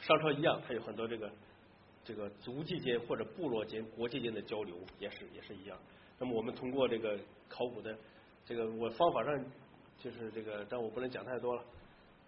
[0.00, 1.30] 商朝一样，它有很多这个
[2.04, 5.78] 这个族际间或者部落间、国际间的交流，也是也是一样。
[6.18, 7.96] 那么我们通过这个考古的
[8.44, 9.44] 这个我方法上，
[9.98, 11.64] 就是这个，但我不能讲太多了。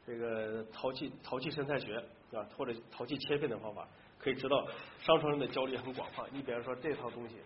[0.06, 1.96] 这个陶器陶器生态学
[2.32, 3.86] 啊，或者陶器切片的方法。
[4.22, 4.66] 可以知道，
[4.98, 6.26] 商朝人的交流很广泛。
[6.30, 7.36] 你比方说这套东西，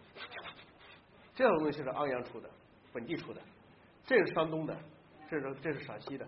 [1.32, 2.50] 这套东西是安阳出的，
[2.92, 3.40] 本地出的；
[4.04, 4.76] 这是山东的，
[5.30, 6.26] 这是这是陕西的。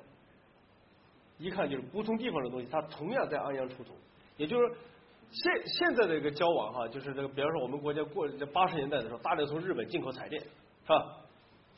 [1.38, 3.92] 一看就是不同地方的东西，它同样在安阳出土。
[4.36, 4.76] 也就是说，
[5.32, 11.16] 现现在的一个交往哈，就是这个，比方说我们国家过这八十年代的时候，大量从日本进口彩电，是吧？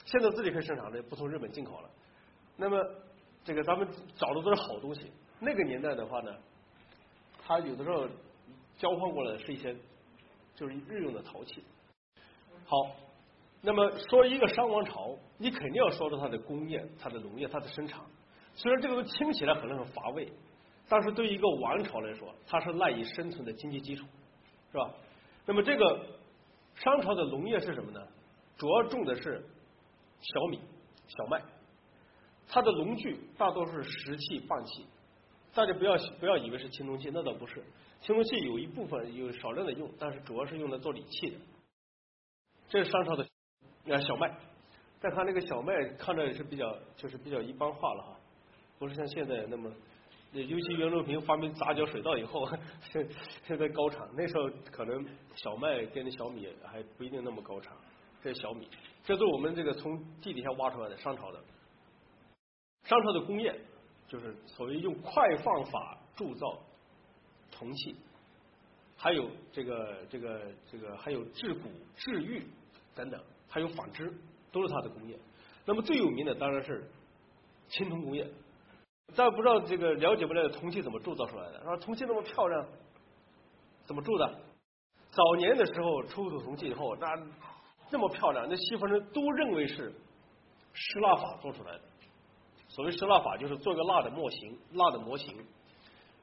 [0.05, 1.89] 现在自己可以生产的，不从日本进口了。
[2.59, 2.77] 那么
[3.49, 5.11] 这个咱们找的都是好东西。
[5.41, 6.33] 那个年代的话呢，
[7.45, 8.07] 它有的时候。
[8.81, 9.75] 交换过来的是一些
[10.55, 11.65] 就是日用的陶器。
[12.65, 12.77] 好，
[13.61, 18.01] 那么说一个商王朝，你肯定要说到它的工业、它的农业、它的生产。
[18.55, 20.33] 虽然这个听起来可能很乏味，
[20.89, 24.07] 但是对于一个王朝来说，它是赖以生存的经济基础，
[24.71, 24.95] 是吧？
[25.45, 26.07] 那么这个
[26.77, 28.01] 商朝的农业是什么呢？
[28.57, 29.45] 主要种的是
[30.21, 30.61] 小米、
[31.09, 31.43] 小麦。
[32.49, 34.87] 它的农具大多是石器、棒器，
[35.55, 37.63] 大家不要不要以为是青铜器，那倒不是。
[38.01, 41.37] 青铜器有一部分有少量的用，但是主要是用来做礼器的。
[42.69, 43.25] 这是商朝的
[43.89, 44.35] 啊小麦，
[45.01, 48.17] 但它那个小麦看着也是比较就是比较一般化了哈，
[48.79, 49.71] 不是像现在那么，
[50.33, 52.49] 尤其袁隆平发明杂交水稻以后，
[53.47, 57.77] 现在高产，那时候可能小麦跟小米还不一定那么高产。
[58.23, 58.69] 这是小米，
[59.05, 61.41] 这都是我们这个从地底下挖出来的商朝的。
[62.89, 63.55] 商朝的工业
[64.09, 66.59] 就是所谓用快放法铸造。
[67.51, 67.97] 铜器，
[68.97, 72.47] 还有这个这个这个，还有制骨、制玉
[72.95, 74.13] 等等，还有纺织，
[74.53, 75.19] 都是它的工业。
[75.65, 76.89] 那么最有名的当然是
[77.69, 78.31] 青铜工业。
[79.17, 81.61] 大家不知道这个了解不了解铜器怎么铸造出来的？
[81.65, 82.67] 说铜器那么漂亮，
[83.87, 84.41] 怎么铸的？
[85.11, 87.09] 早年的时候出土铜器以后，那
[87.91, 89.93] 那么漂亮，那西方人都认为是
[90.75, 91.81] 石蜡法做出来的。
[92.69, 95.37] 所谓失蜡法，就是做个蜡的模型，蜡的模型，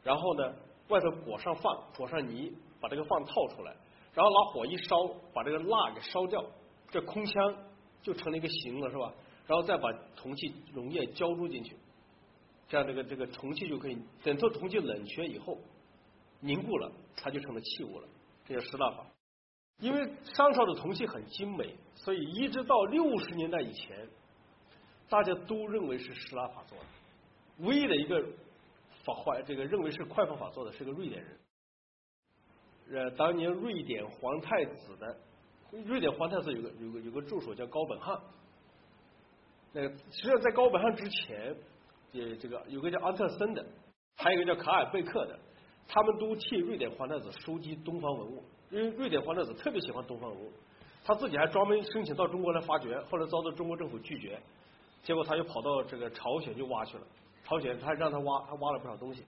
[0.04, 0.54] 然后呢？
[0.88, 3.76] 外头裹上饭，裹上泥，把这个饭套出来，
[4.14, 6.46] 然后拿火一烧，把这个蜡给烧掉，
[6.91, 7.56] 这空腔
[8.04, 9.12] 就成了一个形了，是吧？
[9.48, 11.76] 然后再把铜器溶液浇入进去，
[12.68, 15.58] 这样这个这个铜器就可以等这铜器冷却以后
[16.39, 18.08] 凝固了，它就成了器物了，
[18.46, 19.08] 这叫失蜡法。
[19.80, 24.08] 因为商朝的铜器很精美，所以一直到六十年代以前，
[25.10, 26.86] 大家都认为是施拉法做的，
[27.60, 28.24] 唯一的一个。
[29.03, 31.38] 法坏这个认为是快方法做的是个瑞典人，
[32.91, 35.16] 呃，当年瑞典皇太子的
[35.86, 38.20] 瑞典皇太子有个有个有个助手叫高本汉，
[39.74, 41.56] 那个实际上在高本汉之前，
[42.14, 43.64] 也这个有个叫安特森的，
[44.16, 45.39] 还有一个叫卡尔贝克的，
[45.88, 50.51] 他们都替瑞典皇太子收集东方文物，因为瑞典皇太子特别喜欢东方文物，
[51.03, 54.41] 他自己还专门申请到中国来发掘，后来遭到中国政府拒绝，
[55.06, 57.06] 结果他又跑到这个朝鲜去挖去了。
[57.45, 59.24] 朝鲜他让他挖，他挖了不少东西。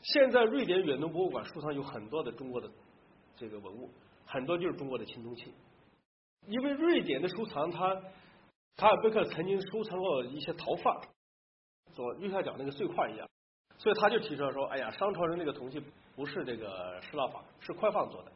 [0.00, 2.70] 现在瑞典远东博物馆收藏有很多的中国的
[3.36, 3.90] 这个文物，
[4.24, 5.52] 很多就是中国的青铜器。
[6.46, 8.00] 因为瑞典的收藏，他
[8.76, 10.96] 卡尔贝克曾经收藏过一些陶范，
[11.92, 13.28] 左右下角那个碎块一样，
[13.76, 15.82] 所以他就提出来说：“哎呀，商朝人那个铜器
[16.14, 18.30] 不是这个施拉法，是块放做的。”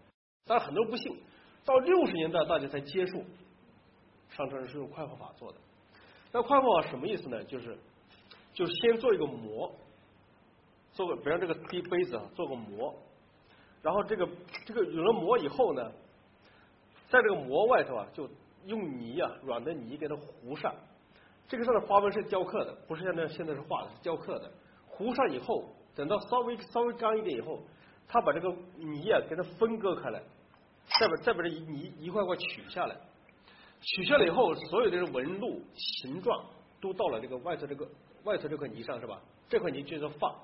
[0.44, 1.16] 但是很多不信，
[1.64, 3.18] 到六十年代大家才接受
[4.30, 5.58] 商朝人是用块放法做的。
[6.32, 7.44] 那块放法什么意思呢？
[7.44, 7.76] 就是
[8.52, 9.70] 就先做一个模，
[10.92, 12.94] 做个比方这个杯杯子啊，做个模，
[13.82, 14.28] 然后这个
[14.64, 15.92] 这个有了模以后呢。
[17.10, 18.26] 在这个膜外头啊，就
[18.64, 20.74] 用泥啊，软的泥给它糊上。
[21.46, 24.50] 这个上的花纹是雕刻的，不是像那现在是画的，是雕刻的。
[24.86, 25.62] 糊上以后，
[25.94, 27.60] 等到稍微稍微干一点以后，
[28.08, 30.22] 他把这个泥啊给它分割开来，
[30.98, 32.96] 再把再把这泥一块块取下来。
[33.82, 36.46] 取下来以后，所有的纹路、形状
[36.80, 37.86] 都到了这个外头这个
[38.24, 39.20] 外头这块泥上，是吧？
[39.48, 40.34] 这块泥就是放，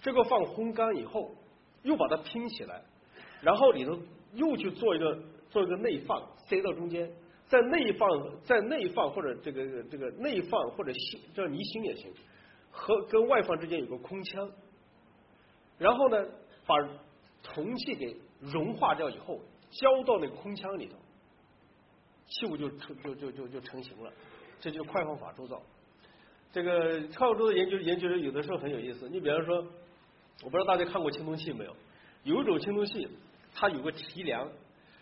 [0.00, 1.30] 这个放烘干以后，
[1.82, 2.82] 又把它拼起来，
[3.42, 3.98] 然后里头
[4.32, 5.18] 又去做一个。
[5.48, 7.08] 做一个内放，塞到中间，
[7.46, 8.08] 在内放，
[8.42, 12.12] 在内放或者这个这个内放或者心叫泥心也行，
[12.70, 14.50] 和跟外放之间有个空腔，
[15.78, 16.26] 然后呢，
[16.66, 16.74] 把
[17.44, 20.96] 铜器给融化掉以后，浇到那个空腔里头，
[22.28, 24.12] 器物就成就就就就成型了，
[24.60, 25.60] 这就快方法铸造。
[26.52, 29.56] 这个快放铸造研究研究的有的时候很有意思，你比方说，
[30.42, 31.76] 我不知道大家看过青铜器没有？
[32.24, 33.08] 有一种青铜器，
[33.54, 34.48] 它有个提梁。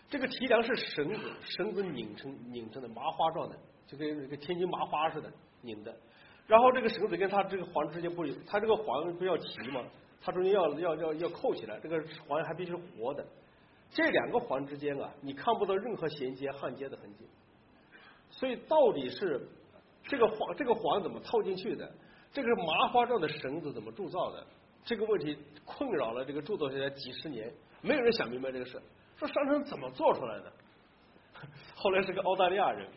[0.07, 3.57] 这个提梁是绳子，绳子拧成拧成的麻花状的，
[3.87, 5.95] 就跟那个天津麻花似的拧的。
[6.45, 9.83] 然后这个绳子跟它这个环之间不，它这个环不要提吗？
[10.21, 13.25] 它中间要要要要扣起来，这个环还必须是活的。
[13.91, 17.25] 这两个环之间啊，你看不到任何衔接焊接的痕迹。
[18.29, 19.47] 所以到底是
[20.03, 21.89] 这个环这个环怎么套进去的？
[22.33, 24.45] 这个麻花状的绳子怎么铸造的？
[24.83, 28.81] 这个问题困扰了这个铸造学家几十年，没有人想明白这个事。
[29.17, 30.51] 说商城怎么做出来的？
[31.75, 32.87] 后来是个澳大利亚人，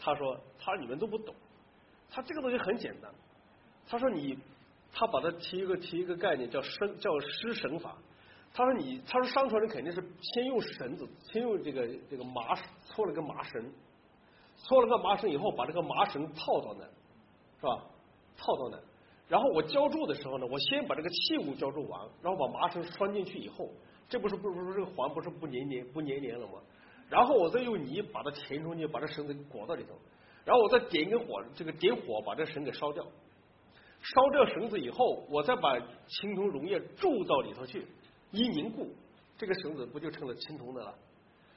[0.00, 1.34] 他说：“他说你们都不懂，
[2.10, 3.12] 他这个东西很简单。
[3.86, 4.38] 他说你，
[4.92, 7.96] 他把它提一个提一个概念叫绳叫施绳法。
[8.56, 12.54] 他说你，他说商朝人肯定是先用绳子，先用这个这个麻
[12.86, 13.70] 搓了个麻绳，
[14.56, 16.84] 搓了个麻绳以后，把这个麻绳套到那，
[17.60, 17.84] 是吧？
[18.38, 18.78] 套到那，
[19.28, 23.70] 然后我浇铸的时候呢，我先把这个器物浇铸完，然后把麻绳拴进去以后。”
[24.08, 26.60] 这不是不是不这个环不是不粘粘不粘粘了吗？
[27.10, 29.98] 然后我再用泥把它填充进去，把这绳子给裹到里头，
[30.44, 35.76] 然后我再点一根火，这个点火把这绳给烧掉，烧掉绳子以后，我再把
[36.06, 37.84] 青铜溶液注到里头去，
[38.30, 38.88] 一凝固，
[39.38, 40.94] 这个绳子不就成了青铜的了？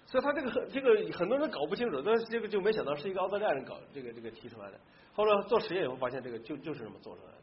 [0.05, 4.79] 所以他这个这个很多人搞不清楚，但是这个就没想到是一个澳大利亚人搞这个这个提出来的。
[5.13, 7.37] 后来做实验以后发现，这个就就是这么做出来的。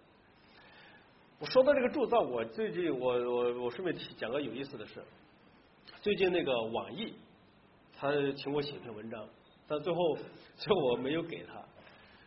[1.39, 5.01] 我说到这个铸造，我最近我我我顺便讲个有意思的事。
[6.01, 7.15] 最近那个网易，
[7.97, 9.29] 他请我写篇文章，
[9.69, 10.17] 但最后
[10.57, 11.63] 最后我没有给他，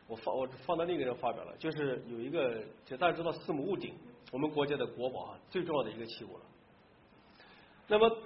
[0.08, 1.54] 我放我放到另一个人发表了。
[1.58, 3.94] 就是有一个，就大家知道四母戊鼎，
[4.32, 6.44] 我们国家的国宝啊，最重要的一个器物了。
[7.90, 8.18] 那么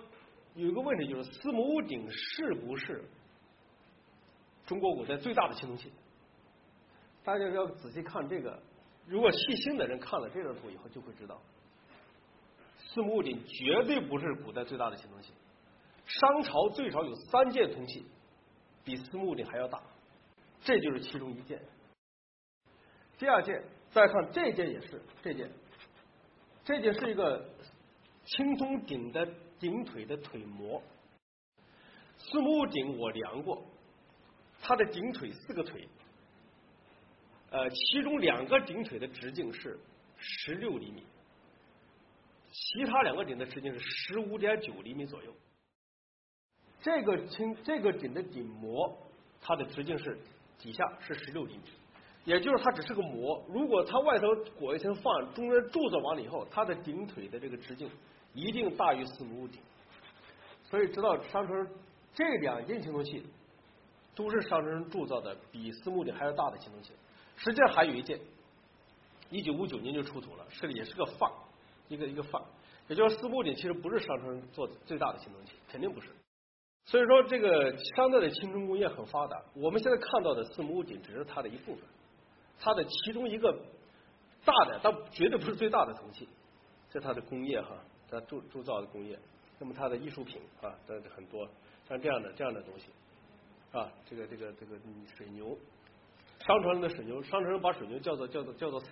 [0.56, 3.04] 有一个问题就是，四母屋顶是不是
[4.68, 5.92] 中国古代最大的青铜器？
[7.24, 8.62] 大家要仔细看这个。
[9.06, 11.42] 如果细心的人看了这张图以后，就会知道，
[12.78, 15.34] 四目屋顶绝对不是古代最大的青铜器。
[16.06, 18.06] 商朝最少有三件铜器
[18.84, 19.82] 比四目屋顶还要大，
[20.62, 21.62] 这就是其中一件。
[23.18, 25.52] 第二件，再看这件也是这件，
[26.64, 27.50] 这件是一个
[28.26, 29.28] 青铜鼎的
[29.64, 30.84] 顶腿的腿模。
[32.18, 33.64] 四目顶我量过，
[34.62, 35.88] 它的顶腿四个腿。
[37.50, 39.80] 呃，其中两个顶腿的直径是
[40.18, 41.02] 十六厘米，
[42.52, 45.34] 其他两个顶的直径是十五点九厘米左右。
[46.82, 48.98] 这个青这个顶的顶膜，
[49.40, 50.20] 它的直径是
[50.60, 51.64] 底下是十六厘米，
[52.26, 53.42] 也就是它只是个膜。
[53.48, 54.28] 如果它外头
[54.60, 57.90] 裹一层放，中间柱子完了以后，它的顶腿的这个直径
[58.34, 59.60] 一定大于四母屋顶。
[60.64, 61.54] 所以知道商朝
[62.14, 63.24] 这两件青铜器
[64.16, 66.92] 都是商朝人铸造的，比四母顶还要大的青铜器。
[67.38, 68.20] 实际上还有一件，
[69.30, 71.32] 一九五九年就出土了，是也是个范，
[71.88, 72.42] 一个一个范，
[72.88, 76.10] 也就是四木鼎，其实不是商朝做最大的青铜器，肯定不是。
[76.86, 79.42] 所以说，这个商代的青铜工业很发达。
[79.56, 81.84] 我们现在看到的四木鼎只是它的一部分，
[82.60, 83.52] 它的其中一个
[84.44, 86.28] 大的，但绝对不是最大的铜器。
[86.92, 87.70] 这它的工业哈，
[88.14, 89.18] 它铸铸造的工业。
[89.60, 91.48] 那么它的艺术品啊，这很多，
[91.88, 92.88] 像这样的这样的东西
[93.72, 94.76] 啊，这个这个这个
[95.16, 95.58] 水牛。
[96.40, 98.88] 商朝人的水牛，商朝人把水牛叫做叫做叫做“四”，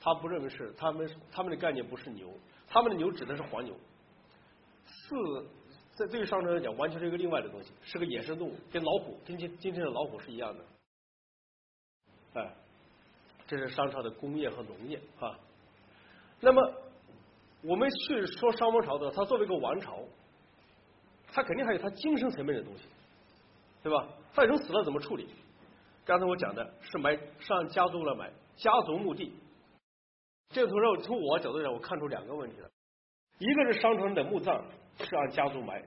[0.00, 2.32] 他不认为是他们他们的概念不是牛，
[2.66, 3.76] 他们的牛指的是黄牛。
[4.86, 5.46] 四
[5.92, 10.64] 在对于商朝来讲，完全是一个另外的东西，是个野生动物，跟老虎跟今今天的老虎是一样的。
[12.40, 12.54] 哎，
[13.46, 15.38] 这是商朝的工业和农业啊。
[16.40, 16.72] 那么
[17.62, 19.98] 我们去说商王朝的，它作为一个王朝，
[21.32, 22.84] 它肯定还有它精神层面的东西，
[23.82, 24.08] 对吧？
[24.34, 25.26] 他人死了怎么处理？
[26.04, 29.32] 刚才我讲的是埋上家族来埋，家族墓地。
[30.50, 32.68] 这个从让从我角度讲，我看出两个问题了。
[33.38, 34.64] 一个是商朝的墓葬
[34.98, 35.82] 是按家族埋，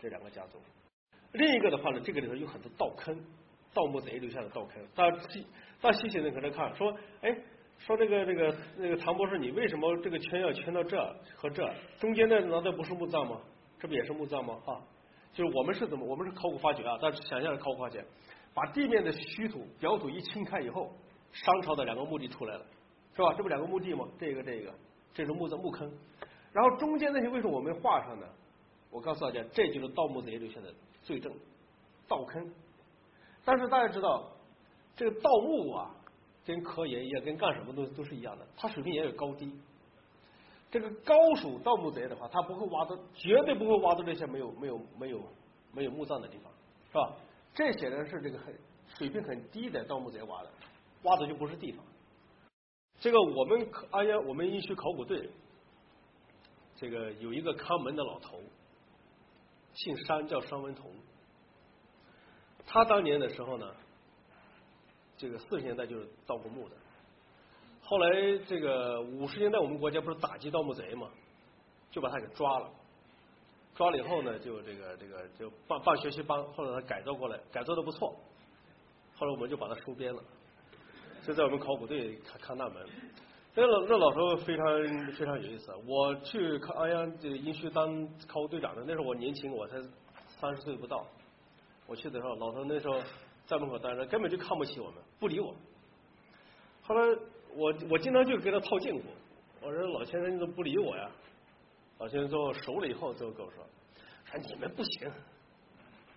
[0.00, 0.58] 这两个家族；
[1.32, 3.18] 另一个的话呢，这个里头有很多盗坑，
[3.72, 4.86] 盗墓贼留下的盗坑。
[4.94, 5.46] 大家细
[5.80, 7.34] 大家细细的可能看，说，哎，
[7.86, 10.96] 说这个这个那个唐博士，你为什么这个圈要圈到这
[11.36, 11.68] 和这
[11.98, 13.40] 中间的难道不是墓葬吗？
[13.80, 14.56] 这不也是墓葬吗？
[14.64, 14.78] 啊，
[15.32, 18.04] 就是我们是怎么，我们是考古发掘啊，大家想象的考古发掘，
[18.54, 20.92] 把地面的虚土表土一清开以后，
[21.32, 22.64] 商朝的两个墓地出来了，
[23.16, 23.34] 是吧？
[23.36, 24.06] 这不两个墓地吗？
[24.16, 24.72] 这个这个，
[25.12, 25.92] 这是墓葬墓坑。
[26.52, 28.26] 然后中间那些为什么我们画上呢？
[28.90, 30.72] 我告诉大家，这就是盗墓贼留下的
[31.02, 31.32] 罪证，
[32.06, 32.52] 盗坑。
[33.44, 34.30] 但是大家知道，
[34.94, 35.90] 这个盗墓啊，
[36.44, 39.52] 跟科研一样，跟干什么都都是一样的，他水平也有高低。
[40.70, 45.20] 这个高手盗墓贼的话，他不会挖到，绝对不会挖到这些没有没有没有
[45.72, 46.52] 没有墓葬的地方，
[46.88, 47.16] 是吧？
[47.54, 48.58] 这显然是这个很
[48.96, 50.50] 水平很低的盗墓贼挖的，
[51.02, 51.84] 挖的就不是地方。
[53.00, 55.30] 这个我们哎呀我们医区考古队。
[56.74, 58.40] 这个有一个看门的老头，
[59.72, 60.90] 姓商，叫商文同。
[62.66, 63.72] 他当年的时候呢，
[65.16, 66.76] 这个四十年代就是盗过墓的。
[67.82, 71.08] 后来这个五十年代，我们国家不是打击盗墓贼嘛，
[71.90, 72.70] 就把他给抓了。
[73.74, 78.14] 抓了以后呢，就这个这个就办办学习班，后来他改造过来，改造的不错。
[79.16, 80.22] 后来我们就把他收编了，
[81.26, 82.86] 就在我们考古队看看大门。
[83.54, 84.66] 那老那老头非常
[85.12, 85.74] 非常有意思。
[85.86, 89.76] 我去考安阳这个殷墟当考古队长的，那时候我年轻，我才
[90.26, 91.06] 三十岁不到。
[91.86, 92.98] 我去的时候，老头那时候
[93.46, 95.54] 在门口待着，根本就看不起我们，不理我。
[96.82, 97.18] 后来
[97.54, 99.02] 我我经常就跟他套近乎，
[99.60, 101.10] 我说老先生你怎么不理我呀？
[101.98, 103.64] 老先生最后熟了以后，最后跟我说
[104.24, 105.10] ：“说你们不行，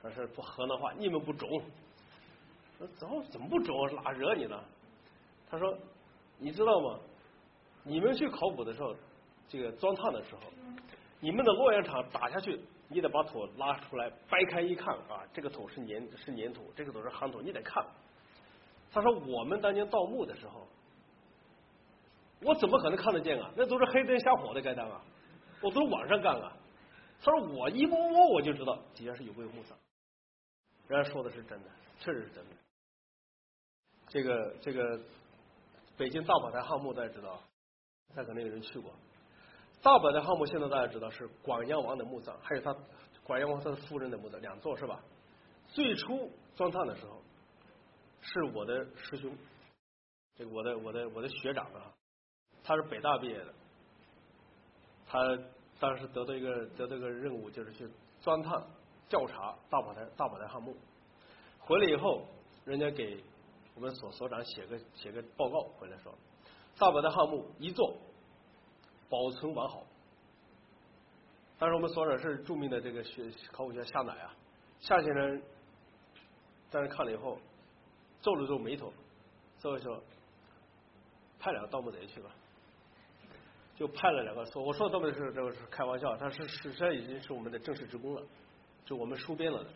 [0.01, 1.49] 他说不河南话，你们不中。”
[2.79, 3.75] 说怎么怎么不中？
[4.03, 4.63] 哪惹你了？
[5.49, 5.77] 他说
[6.39, 6.99] ：“你知道吗？”
[7.87, 8.95] 你们去考古的时候，
[9.47, 10.41] 这个钻探的时候，
[11.19, 17.85] 你们的洛阳铲打下去，你得把土拉出来，掰开一看啊，这个土是粘是粘土，这个土是夯土，你得看。
[18.91, 20.67] 他说我们当年盗墓的时候，
[22.41, 23.51] 我怎么可能看得见啊？
[23.55, 25.01] 那都是黑灯瞎火的该当啊，
[25.61, 26.55] 我都是晚上干啊。
[27.21, 29.77] 他说我一摸摸我就知道底下是有没有墓葬。
[30.87, 31.69] 人家说的是真的，
[31.99, 32.51] 确实是真的。
[34.07, 34.99] 这个这个
[35.97, 37.41] 北京大宝台汉墓大家知道。
[38.15, 38.93] 他可能有人去过，
[39.85, 42.75] 大宝的项目现在大家知道是广阳王的墓葬，还有他
[43.23, 44.99] 广阳王他的夫人的墓葬，两座是吧？
[45.67, 47.21] 最初钻探的时候，
[48.19, 49.31] 是我的师兄，
[50.35, 51.93] 这个我的我的我的学长啊，
[52.63, 53.53] 他是北大毕业的，
[55.05, 55.37] 他
[55.79, 57.87] 当时得到一个得到一个任务，就是去
[58.21, 58.59] 钻探
[59.07, 60.75] 调查大宝台大宝台汉墓，
[61.59, 62.25] 回来以后，
[62.65, 63.23] 人家给
[63.75, 66.11] 我们所所长写个写个报告回来说。
[66.79, 67.95] 大宝的汉墓一座
[69.09, 69.83] 保存完好，
[71.59, 74.33] 当时我们所长是著名的这个学考古学家夏乃啊，
[74.79, 75.41] 夏先生
[76.71, 77.39] 当时看了以后
[78.21, 78.91] 皱了皱眉头，
[79.59, 80.01] 所以说
[81.39, 82.29] 派两个盗墓贼去吧，
[83.75, 88.21] 就派了两个说我说盗墓贼是这个是开玩笑，他是实际上已经是我们的正式职工了，
[88.85, 89.69] 就我们收编了的，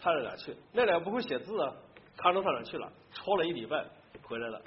[0.00, 1.74] 派了俩去，那俩不会写字啊，
[2.16, 3.86] 看到上哪去了，抄了一礼拜
[4.22, 4.60] 回来了。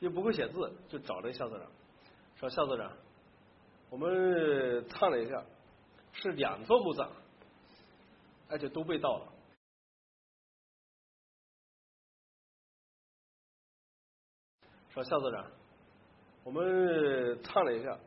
[0.00, 1.64] 又不会写字，就找这个夏所长，
[2.34, 2.90] 说夏所长，
[3.92, 5.44] 我们探了一下，
[6.14, 7.10] 是两座墓葬，
[8.48, 9.28] 而且都被盗了。
[14.94, 15.46] 说夏所长，
[16.42, 17.98] 我们探了一下，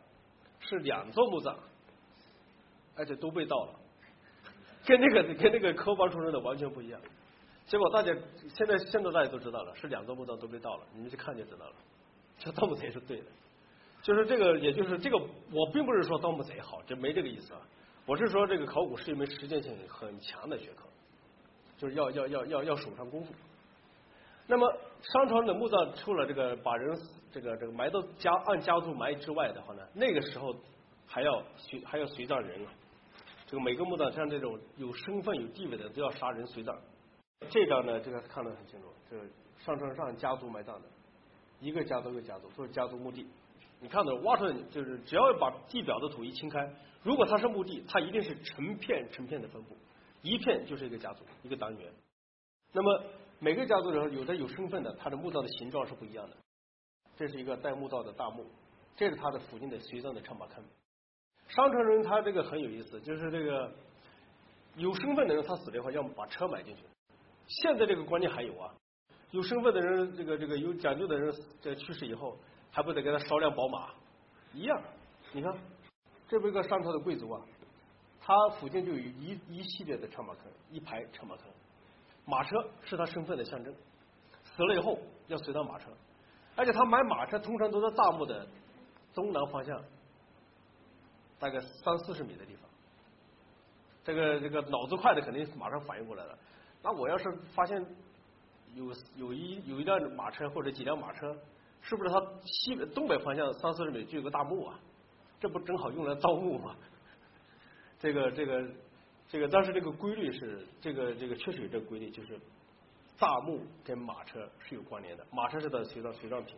[0.60, 1.56] 是两座墓葬，
[2.96, 3.80] 而且都被盗了，
[4.88, 7.00] 跟那个跟那个科班出身的完全不一样。
[7.68, 8.12] 结果大家
[8.56, 11.76] 现在现在大家都知道了，是两座墓葬都被盗了，你们去看就知道了。
[12.40, 13.26] 这盗墓贼是对的，
[14.06, 15.18] 就是这个，也就是这个，
[15.52, 17.62] 我并不是说盗墓贼好，这没这个意思啊。
[18.06, 20.84] 我是说这个考古是一门实践性很强的学科，
[21.76, 23.34] 就是要要要要要手上功夫。
[24.46, 26.96] 那么商朝的墓葬除了这个把人
[27.32, 30.56] 这个这个埋到家按家族埋之外的话呢，那个时候
[31.08, 32.72] 还要随还要随葬人啊。
[33.48, 36.80] 这个每个墓葬像这种有身份有地位的都要杀人随葬。
[37.50, 39.18] 这张呢，这个看得很清楚，这
[39.64, 40.88] 商朝上家族埋葬的，
[41.60, 43.28] 一个家族一个家族，都是家族墓地，
[43.80, 46.74] 你看到挖出来就是只要把地表的土一清开，
[47.04, 49.76] 如果它是墓地，它一定是成片成片的分布，
[50.22, 51.92] 一片就是一个家族一个单元。
[52.72, 53.04] 那么
[53.40, 56.36] 每个家族里头有的有身份的，它的墓道的形状是不一样的。
[57.18, 58.46] 这是一个带墓道的大墓，
[58.96, 60.64] 这是它的附近的随葬的唱马坑。
[61.48, 63.72] 商朝人他这个很有意思，就是这个
[64.76, 66.82] 有身份的人他死了以后要把车埋进去。
[67.48, 68.74] 现在这个观念还有啊，
[69.30, 72.36] 有身份的人，这个这个有讲究的人，这去世以后
[72.76, 73.88] 还不得给他烧辆宝马？
[74.52, 74.82] 一样，
[75.32, 75.58] 你看，
[76.28, 77.42] 这不一个商朝的贵族啊，
[78.20, 81.46] 他附近就有一一系列的车马坑，一排车马坑，
[82.26, 83.74] 马车是他身份的象征。
[84.44, 85.86] 死了以后要随葬马车，
[86.58, 88.46] 而且他买马车通常都在大墓的
[89.14, 89.82] 东南方向。
[91.40, 92.70] 大概三四十米的地方，
[94.04, 96.38] 这个这个脑子快的肯定马上反应过来了。
[96.84, 97.86] 那我要是发现
[98.74, 101.34] 有有一有一辆马车或者几辆马车，
[101.88, 104.80] 是不是它西北东北方向三四十米就有个大墓啊？
[105.40, 106.76] 这不正好用来造墓吗？
[108.00, 108.68] 这个这个
[109.30, 112.40] 这个，但是这个规律是这个这个确实有这个规律，就是
[113.20, 116.56] 大墓跟马车是有关联的，马车是的随葬随葬品。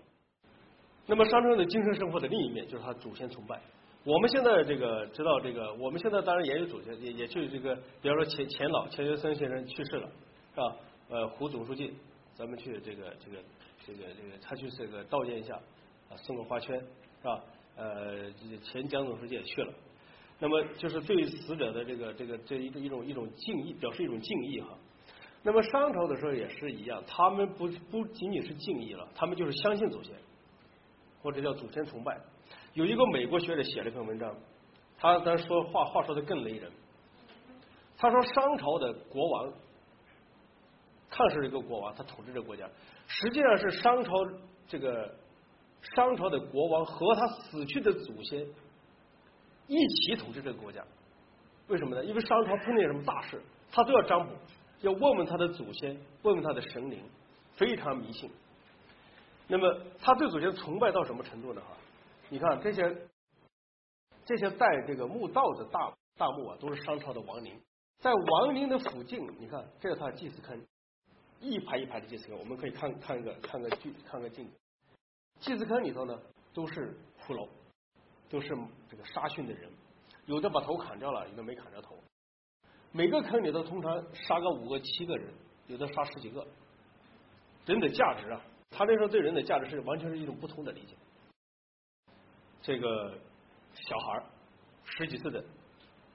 [1.05, 3.61] 那么商朝的精神生活的另一面就是他祖先崇拜。
[4.03, 10.09] 我们现在这个知道这个，我们现在当然也有祖先，也也去这个，比方说钱钱老钱学森先生去世了，
[10.55, 10.75] 是吧？
[11.09, 11.93] 呃，胡总书记，
[12.33, 13.37] 咱们去这个这个
[13.87, 15.55] 这个这个，他去这个悼念一下，
[16.09, 17.41] 啊，送个花圈，是吧？
[17.77, 18.29] 呃，
[18.63, 19.73] 前江总书记也去了，
[20.39, 24.77] 那么就是对死者的这个这个这一种一种一种敬意，表示一种敬意哈。
[25.43, 30.13] 那么商朝的时候也是一样，他们不不仅仅是敬意了，他们就是相信祖先，
[31.21, 32.19] 或者叫祖先崇拜。
[32.73, 34.35] 有一个美国学者写了一篇文章，
[34.97, 36.71] 他他说话话说的更雷人。
[37.95, 39.53] 他说商朝的国王，
[41.09, 42.69] 看是一个国王，他统治这国家，
[43.07, 44.11] 实际上是商朝
[44.67, 45.15] 这个
[45.95, 48.45] 商朝的国王和他死去的祖先
[49.67, 50.83] 一起统治这个国家。
[51.67, 52.03] 为什么呢？
[52.05, 53.41] 因为商朝碰见什么大事，
[53.71, 54.33] 他都要占卜，
[54.81, 57.03] 要问问他的祖先，问问他的神灵，
[57.55, 58.29] 非常迷信。
[59.47, 61.61] 那么他对祖先崇拜到什么程度呢？
[61.61, 61.75] 哈？
[62.29, 62.95] 你看这些
[64.25, 67.57] 这些带这个墓道的大大墓啊，都是商朝的王陵。
[67.99, 70.61] 在王陵的附近，你看这是他祭祀坑，
[71.39, 74.53] 一排一排的祭祀坑，我们可以看看个看个镜看个镜子。
[75.39, 76.19] 祭祀坑里头呢，
[76.53, 77.47] 都是骷髅，
[78.29, 78.49] 都是
[78.89, 79.69] 这个杀殉的人，
[80.25, 81.95] 有的把头砍掉了，有的没砍着头。
[82.91, 85.31] 每个坑里头通常杀个五个七个人，
[85.67, 86.47] 有的杀十几个。
[87.65, 90.95] 人的价值啊，他那时候对人的价值是完全是一种不同的理解。
[92.61, 93.13] 这个
[93.73, 94.23] 小孩
[94.85, 95.43] 十几岁的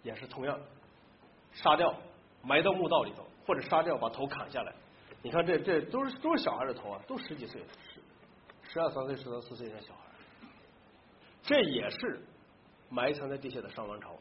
[0.03, 0.59] 也是同样
[1.53, 1.95] 杀掉
[2.43, 4.75] 埋到墓道里头，或者杀掉把头砍下来。
[5.23, 7.61] 你看这这都是都是小孩的头啊，都十几岁，
[8.65, 10.01] 十十二三岁、十三四岁的小孩，
[11.43, 12.21] 这也是
[12.89, 14.17] 埋藏在地下的商王朝。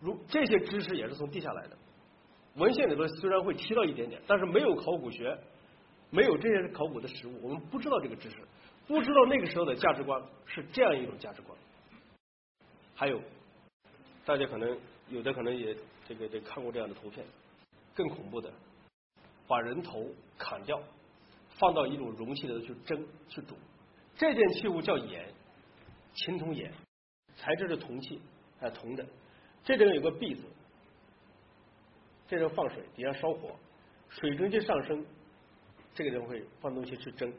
[0.00, 1.76] 如这些知识也是从地下来的，
[2.56, 5.38] 文献里头虽然会提到一点点，但是没有考古学，
[6.10, 8.36] 没有这些考古的实物，我们不知道这个知识。
[8.86, 11.58] 不知道那个时候的价值观是这样一种价值观。
[12.94, 13.20] 还有，
[14.24, 15.76] 大家可能有的可能也
[16.08, 17.26] 这个这看过这样的图片，
[17.94, 18.52] 更恐怖的，
[19.46, 20.06] 把人头
[20.38, 20.82] 砍掉，
[21.58, 23.56] 放到一种容器里头去蒸去煮。
[24.16, 25.28] 这件器物叫盐，
[26.14, 26.72] 青铜盐，
[27.36, 28.20] 材质是铜器，
[28.60, 29.06] 哎铜的。
[29.64, 30.42] 这里面有个篦子，
[32.28, 33.54] 这里放水，底下烧火，
[34.08, 35.04] 水蒸气上升，
[35.94, 37.32] 这个人会放东西去蒸。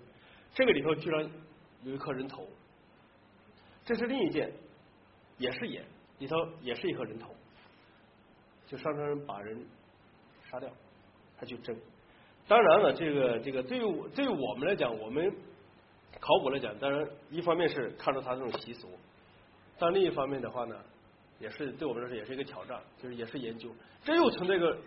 [0.53, 1.29] 这个里头居然
[1.83, 2.47] 有一颗人头，
[3.85, 4.51] 这是另一件，
[5.37, 5.85] 也是盐，
[6.19, 7.33] 里头也是一颗人头，
[8.65, 9.65] 就商朝人把人
[10.49, 10.69] 杀掉，
[11.37, 11.75] 他去蒸。
[12.47, 15.29] 当然了，这个这个对于我对于我们来讲，我们
[16.19, 18.87] 考古来讲，当然一方面是看到他这种习俗，
[19.77, 20.75] 但另一方面的话呢，
[21.39, 23.69] 也是对我们来说也是一个挑战，就是也是研究。
[24.03, 24.77] 这又存在一个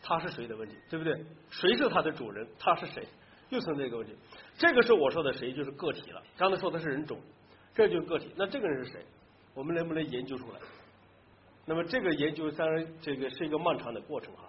[0.00, 1.14] 他是谁的问题，对不对？
[1.50, 2.46] 谁是他的主人？
[2.58, 3.04] 他是谁？
[3.48, 4.14] 又存在一个问题。
[4.56, 6.22] 这个是我说的谁就是个体了。
[6.38, 7.18] 刚才说的是人种，
[7.74, 8.32] 这就是个体。
[8.36, 9.04] 那这个人是谁？
[9.52, 10.60] 我们能不能研究出来？
[11.66, 14.44] 那么这个研究当然这个是一个漫长的过程哈。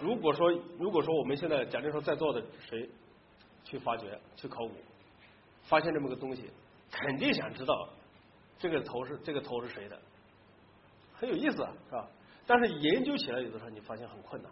[0.00, 2.88] 如果说如果说我们现在假定说在座的谁
[3.64, 4.74] 去发掘去考古，
[5.62, 6.50] 发现这么个东西，
[6.90, 7.88] 肯定想知道
[8.58, 9.98] 这个头是这个头是谁的，
[11.14, 12.08] 很有意思啊，是吧？
[12.46, 14.50] 但是研究起来有的时候你发现很困难，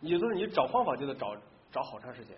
[0.00, 1.36] 有的时候你找方法就得找
[1.70, 2.36] 找好长时间。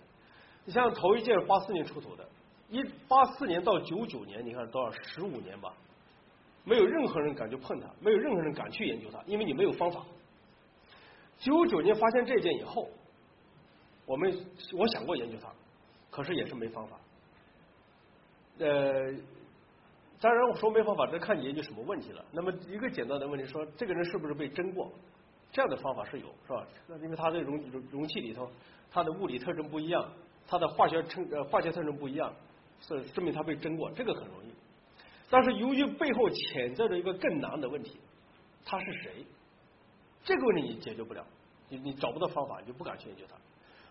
[0.65, 2.29] 你像头一件八四年出土的，
[2.71, 5.73] 一八四年到九九年，你看多少十五年吧，
[6.65, 10.05] 没有任何人敢去碰它，没有任何人敢去研究它，因为你没有方法。
[11.39, 12.89] 九九年发现这件以后，
[14.07, 15.49] 我们我想过研究它，
[16.11, 16.97] 可是也是没方法。
[18.59, 19.13] 呃，
[20.21, 22.25] 当然我说没方法，这看你研究什么问题了。
[22.33, 24.91] 那么一个简单的问题说，这个人是不是被蒸过？
[25.53, 26.67] 这样的方法是有，是吧？
[26.87, 28.51] 那因为它的容容容器里头，
[28.91, 30.13] 它的物理特征不一样，
[30.47, 32.33] 它的化学成呃化学特征不一样，
[32.81, 34.53] 是证明它被蒸过，这个很容易。
[35.31, 37.99] 但是由于背后潜在着一个更难的问题，
[38.65, 39.25] 他是谁？
[40.25, 41.25] 这个问题你解决不了，
[41.69, 43.37] 你你找不到方法，你就不敢去研究它。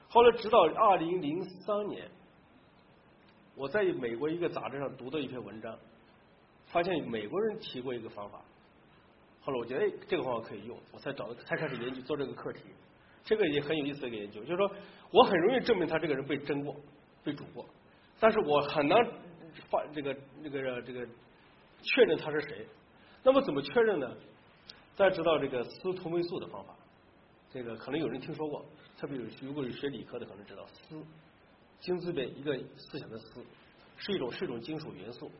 [0.10, 2.10] 后来直到二零零三年，
[3.56, 5.78] 我在美国一个杂志上读到一篇文章，
[6.68, 8.42] 发现美国人提过一个方法。
[9.42, 12.62] 后来我觉得哎，这个方法可以用，我才找才开始研究做这个课题。
[13.24, 14.70] 这个也很有意思的一个研究，就是说
[15.12, 16.76] 我很容易证明他这个人被蒸过、
[17.24, 17.66] 被煮过，
[18.20, 18.98] 但是我很难
[19.70, 20.14] 发这个
[20.44, 21.06] 这个这个
[21.82, 22.68] 确认他是谁。
[23.24, 24.14] 那么怎么确认呢？
[24.96, 26.76] 再知道这个丝同位素的方法，
[27.52, 28.64] 这个可能有人听说过，
[28.98, 30.96] 特别有如果有学理科的可能知道，丝
[31.80, 33.44] 金字边一个思想的丝，
[33.98, 35.32] 是一种是一种金属元素。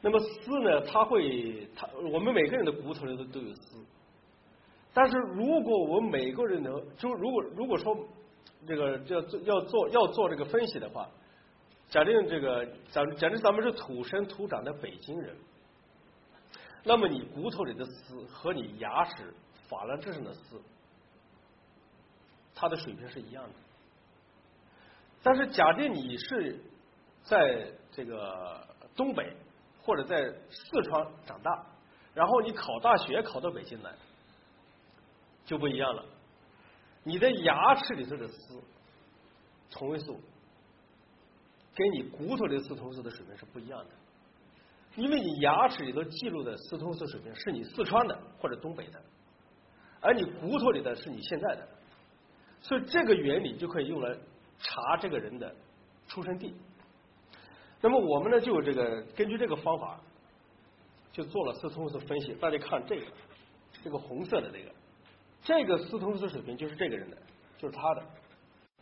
[0.00, 0.80] 那么丝呢？
[0.82, 3.84] 它会，它我们每个人的骨头里头都有丝。
[4.94, 7.96] 但是如果我们每个人能，就如果如果说
[8.66, 11.08] 这个要做要做要做这个分析的话，
[11.88, 15.36] 假定这个假假定咱们是土生土长的北京人，
[16.84, 19.34] 那么你骨头里的丝和你牙齿
[19.68, 20.60] 珐琅质上的丝，
[22.54, 23.50] 它的水平是一样的。
[25.22, 26.62] 但是假定你是
[27.24, 28.66] 在这个
[28.96, 29.36] 东北。
[29.80, 31.64] 或者在四川长大，
[32.12, 33.90] 然后你考大学考到北京来，
[35.46, 36.04] 就不一样了。
[37.04, 38.62] 你的牙齿里头的丝
[39.70, 40.20] 同位素，
[41.74, 43.90] 跟你骨头里的丝同位素的水平是不一样的。
[44.96, 49.00] 因为你牙齿里头记录的斯通斯水平是你四川的或者东北的，
[50.00, 51.68] 而你骨头里的是你现在的，
[52.60, 54.16] 所以这个原理就可以用来
[54.58, 55.54] 查这个人的
[56.08, 56.54] 出生地。
[57.80, 60.00] 那么我们呢，就这个根据这个方法，
[61.12, 62.34] 就做了四通斯分析。
[62.34, 63.06] 大家看这个，
[63.84, 64.74] 这个红色的这个，
[65.42, 67.16] 这个四通斯水平就是这个人的，
[67.56, 68.02] 就是他的。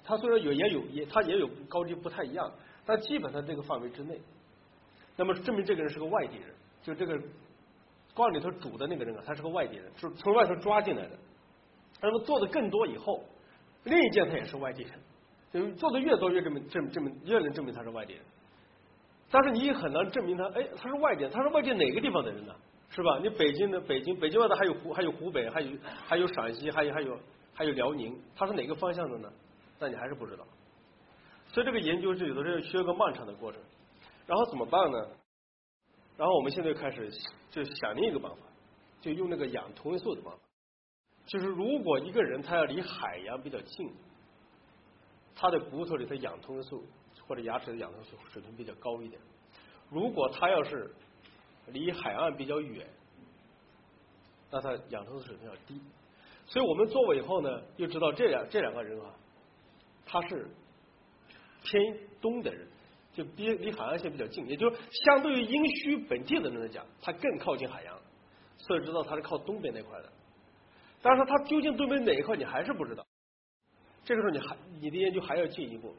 [0.02, 2.50] 他虽然有也有也他也有高低不太一样，
[2.86, 4.18] 但基本上这个范围之内。
[5.16, 7.18] 那么证明这个人是个外地人，就这个
[8.14, 11.18] 罐里头煮的那个人啊，他是个外地人，是从外头抓进来的。
[12.00, 13.24] 那么做的更多以后，
[13.84, 14.92] 另一件他也是外地人，
[15.52, 18.22] 就做的越多越证明证证明越能证明他是外地人。
[19.30, 22.54] 但是你也很难证明他，哎，他是外地，他是外地哪个地方的人呢？
[22.88, 23.18] 是吧？
[23.20, 27.18] 你北京的北京，北京外头还有湖，还有湖北，还有还有陕西，还有还有
[27.52, 29.28] 还有辽宁，他是哪个方向的呢？
[29.80, 30.46] 那你还是不知道。
[31.48, 33.60] 所以这个研究是有的时候需要个漫长的过程。
[34.26, 34.98] 然后怎么办呢？
[36.16, 37.10] 然后我们现在开始
[37.50, 38.38] 就想另一个办法，
[39.00, 40.40] 就用那个氧同位素的方法。
[41.26, 43.92] 就是如果一个人他要离海洋比较近，
[45.34, 46.84] 他的骨头里的氧同位素。
[47.28, 49.20] 或者牙齿的氧同位素水平比较高一点。
[49.90, 50.94] 如果他要是
[51.66, 52.86] 离海岸比较远，
[54.48, 55.80] 那他氧同位素水平要低。
[56.46, 59.12] 所以我们做过以后呢，又知道这两这两个人啊，
[60.04, 60.48] 他是
[61.64, 62.68] 偏东的人，
[63.16, 67.98] 就离离海岸线比较近，也就是相对于殷墟本地的人来讲，它更靠近海洋，
[68.58, 70.12] 所以知道它是靠东边那块的。
[71.00, 73.02] 但是它究竟东边哪一块，你还是不知道。
[74.04, 75.94] 这个时候你还你的研究还要进一步。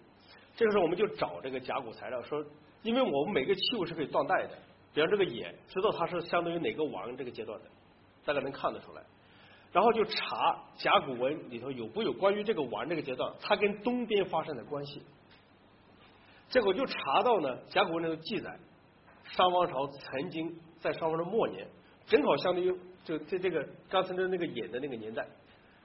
[0.56, 2.46] 这个时候我们就找这个甲骨材料，说，
[2.84, 4.56] 因为我们每个器物是可以断代的，
[4.94, 7.66] 比方这个眼，知道它是相当于哪个王这个阶段的，
[8.26, 9.02] 大概能看得出来。
[9.72, 15.02] 然后就查甲骨文里头有不有关于这个王这个阶段，它跟东边发生的关系。
[16.50, 18.58] 结果就查到呢，甲骨文里头记载，
[19.24, 21.68] 商王朝曾经在商王朝末年，
[22.06, 25.28] 正好相当于就在这个刚才的那个演的那个年代，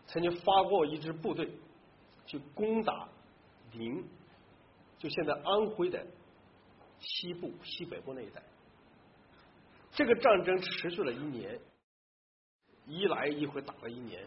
[0.07, 1.51] 曾经发过一支部队
[2.27, 3.09] 去攻打
[3.73, 4.05] 临。
[4.99, 6.07] 就现在安徽的
[7.01, 8.41] 西部、西北部那一带，
[9.91, 11.59] 这个战争持续了一年，
[12.87, 14.25] 一来一回打了一年。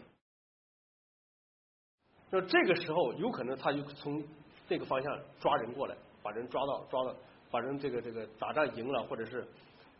[2.30, 4.22] 那这个时候有可能他就从
[4.68, 5.96] 这个方向抓人过来，
[6.26, 7.16] 把人抓到，抓到，
[7.52, 9.48] 把人这个这个打仗赢了，或者是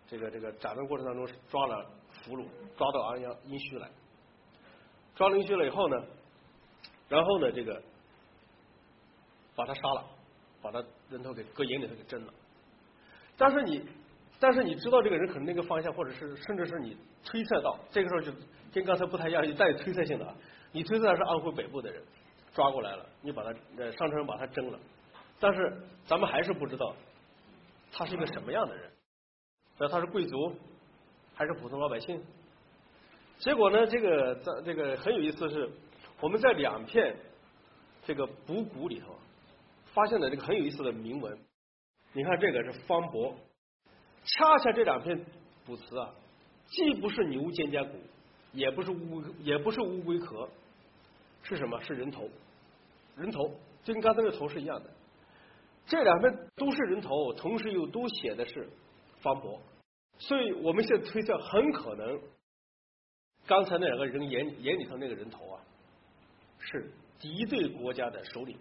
[0.08, 1.86] 这个这个战争过程当中抓了
[2.24, 2.44] 俘虏，
[2.76, 3.88] 抓到安阳殷墟来，
[5.16, 6.04] 抓了殷墟了以后呢，
[7.08, 7.80] 然后呢这个
[9.56, 10.04] 把他杀了。
[10.62, 12.34] 把他人头给搁眼里头给蒸了，
[13.38, 13.88] 但是你，
[14.40, 18.32] 但是你知道这个人可能那个方向，或者是甚至是你推测到，这个时候就
[18.74, 20.34] 跟刚才不太一样，带有推测性的啊。
[20.72, 22.02] 你推测他是安徽北部的人
[22.52, 24.80] 抓过来了，你把他呃上车把他蒸了，
[25.40, 26.96] 但是咱们还是不知道
[27.92, 28.92] 他是一个什么样的人，
[29.78, 30.56] 那他是贵族
[31.34, 32.22] 还是普通老百姓？
[33.40, 35.70] 结果呢，这个在这个很有意思是，
[36.20, 37.16] 我们在两片
[38.06, 39.16] 这个补骨里头。
[39.94, 41.40] 发现了这个很有意思的铭文，
[42.12, 43.34] 你看这个是方伯，
[44.26, 45.26] 恰恰这两片
[45.66, 46.14] 卜辞啊，
[46.68, 47.98] 既不是牛肩胛骨，
[48.52, 50.50] 也不是乌也不是乌龟壳，
[51.44, 51.82] 是什么？
[51.82, 52.30] 是人头，
[53.16, 53.50] 人头
[53.86, 54.90] 就跟刚才那头是一样的。
[55.88, 58.68] 这两篇都是人头，同时又都写的是
[59.22, 59.62] 方伯，
[60.18, 62.20] 所以我们现在推测，很可能
[63.46, 65.62] 刚才那两个人眼眼里头那个人头啊，
[66.60, 68.58] 是敌对国家的首领，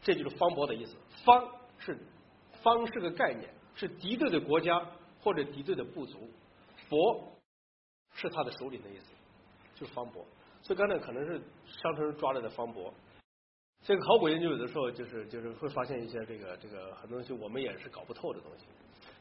[0.00, 0.96] 这就是方伯的意思。
[1.24, 1.46] 方
[1.78, 1.98] 是
[2.62, 4.80] 方是个概念，是敌对的国家
[5.20, 6.30] 或者敌对的部族，
[6.88, 7.32] 伯
[8.14, 9.12] 是他的首领的意思，
[9.74, 10.24] 就是方伯。
[10.62, 12.94] 所以刚才可能是商城抓来的方伯。
[13.84, 18.64] 这个考古研究有的时候就是就是会发现一些这个这个很多东西我们也是搞不透的东西。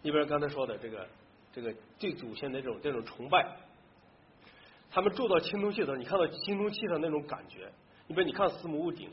[0.03, 1.07] 你比如刚才说的这个
[1.51, 3.43] 这个对祖先的这种这种崇拜，
[4.91, 7.71] 他们铸造青铜器的时候，你看到青铜器上那种感觉，
[8.05, 9.09] 你比如你看司母戊鼎，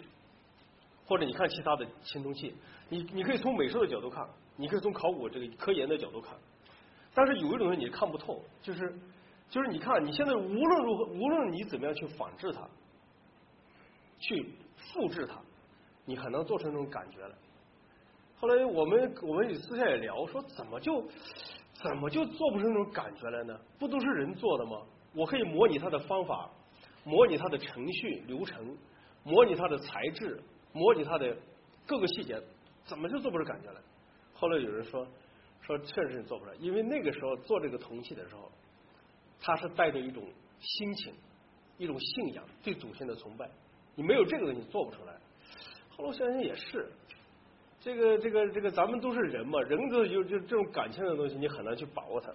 [1.06, 2.54] 或者你看其他的青铜器，
[2.90, 6.36] 你你可以从美术的角度看，你可以从考古这个科研的角度看，
[7.14, 8.94] 但是有一种东西你看不透，就是
[9.48, 12.68] 就是你看你现在无论如何，无论你怎么样去仿制它，
[14.20, 14.52] 去。
[14.78, 15.40] 复制它，
[16.04, 17.34] 你很难做成那种感觉来。
[18.40, 21.02] 后来我们我们私下也聊，说怎么就
[21.72, 23.58] 怎么就做不成那种感觉来呢？
[23.78, 24.82] 不都是人做的吗？
[25.14, 26.48] 我可以模拟它的方法，
[27.04, 28.76] 模拟它的程序流程，
[29.24, 30.40] 模拟它的材质，
[30.72, 31.36] 模拟它的
[31.86, 32.40] 各个细节，
[32.84, 33.80] 怎么就做不出感觉来？
[34.34, 35.06] 后来有人说
[35.62, 38.50] 说确实是做不出来，因为那个时候做这个铜器的时候，
[39.40, 40.22] 它是带着一种
[40.60, 41.12] 心情，
[41.76, 43.50] 一种信仰，对祖先的崇拜。
[43.98, 45.12] 你没有这个东西做不出来。
[45.90, 46.88] 后来我想想也是，
[47.80, 52.32] 这个这个这个咱们都是人嘛，人格有就这种感情的东西，你很难去把握它。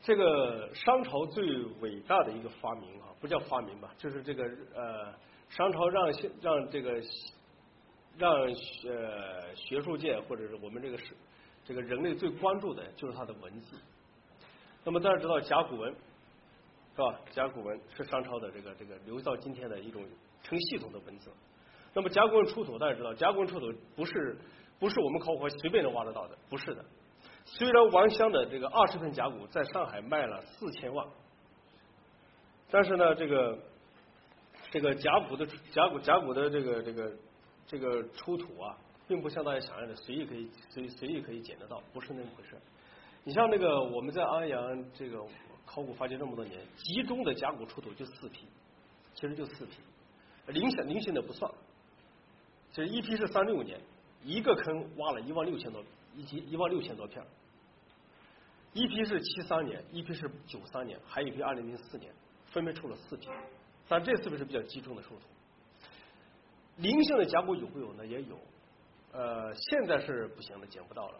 [0.00, 1.44] 这个商朝最
[1.80, 4.44] 伟大的一个发明啊，不叫发明吧，就是这个
[4.76, 5.12] 呃，
[5.48, 6.08] 商朝让
[6.40, 7.02] 让这个
[8.16, 8.32] 让
[8.86, 11.16] 呃学术界或者是我们这个是
[11.64, 13.76] 这个人类最关注的就是它的文字。
[14.84, 15.92] 那么大家知道甲骨文
[16.94, 17.20] 是吧？
[17.32, 20.00] 甲骨文是商朝的这个这个留到今天的一种。
[20.42, 21.30] 成系统的文字，
[21.94, 24.38] 那么甲骨文出土，大家知道，甲骨文出土不是
[24.78, 26.84] 不是我们考古随便能挖得到的，不是的。
[27.44, 31.06] 虽然王乡的这个二十份甲骨在上海卖了四千万，
[32.70, 33.58] 但是呢，这个
[34.70, 37.12] 这个甲骨的甲骨甲骨的这个这个
[37.66, 42.54] 这个出土啊，并不像大家想象的随意可以随随意可以捡得到，不是那么回事。
[43.24, 45.22] 你像那个我们在安阳这个
[45.66, 48.46] 考古发掘这么多年，集中的甲骨出土就四批，
[49.14, 49.72] 其实就四批。
[50.48, 51.50] 零星零星的不算，
[52.72, 53.80] 就是一批是三六年，
[54.22, 55.82] 一个坑挖了一万六千多，
[56.16, 57.24] 一批一万六千多片
[58.72, 62.12] 一批是七三年，一批是九三年，还有一批二零零四年，
[62.46, 63.28] 分别出了四批，
[63.88, 65.20] 但这四批是比较集中的出土。
[66.76, 68.06] 零星的甲骨有没有呢？
[68.06, 68.38] 也有，
[69.12, 71.18] 呃，现在是不行的，捡不到了。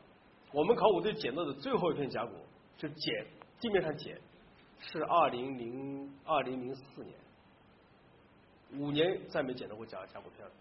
[0.52, 2.32] 我们考古队捡到的最后一片甲骨，
[2.76, 3.26] 就捡
[3.60, 4.20] 地面上捡，
[4.78, 7.14] 是二零零二零零四年。
[8.76, 10.52] 五年再没捡到过甲甲骨片了，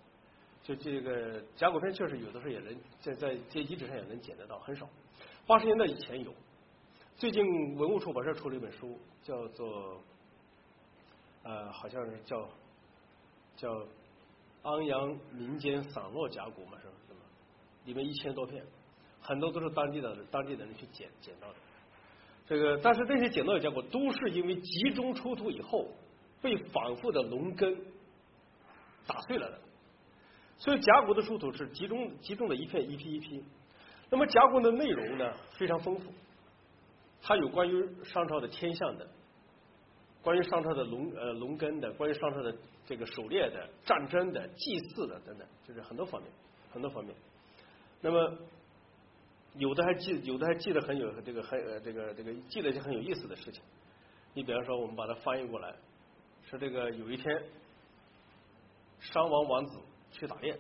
[0.64, 4.88] 就这个甲骨片确实有的时候也能在在这遗址上也能捡得到，很少。
[5.46, 6.34] 八十年代以前有，
[7.18, 10.02] 最近文物出版社出了一本书，叫做
[11.44, 12.48] 呃好像是叫
[13.58, 13.86] 叫
[14.64, 17.20] 安阳民间散落甲骨嘛，是是吗？
[17.86, 18.64] 里面一千多片，
[19.20, 21.56] 很多都是当地的当地的人去捡捡到的。
[22.46, 25.88] 这个但是这些捡到的甲骨都是因为集中出土以后
[26.42, 27.78] 被反复的农耕。
[29.08, 29.60] 打碎了的，
[30.58, 33.44] 所以甲骨的出土是集中集中的一片一批一批。
[34.10, 36.12] 那么甲骨的内容呢非常丰富，
[37.22, 39.08] 它有关于商朝的天象的，
[40.22, 42.56] 关于商朝的农呃农耕的，关于商朝的
[42.86, 46.32] 这个狩猎的、战争的、祭祀的等等，就是很多方面
[46.72, 47.16] 很多方面。
[48.02, 48.38] 那么
[49.56, 53.62] 有的还记有的还记得很有这个很呃这个这个记了一些很有意思的事情。
[54.34, 55.74] 你比方说，我们把它翻译过来，
[56.50, 57.42] 说这个有一天。
[59.00, 59.80] 商王王子
[60.12, 60.58] 去打猎，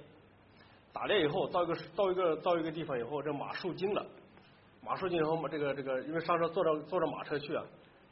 [0.93, 4.05] 打猎以后到一个到一个到一个地方以后，这马受惊了，
[4.81, 7.63] 马受惊以后，这个这个因为商车坐着坐着马车去啊，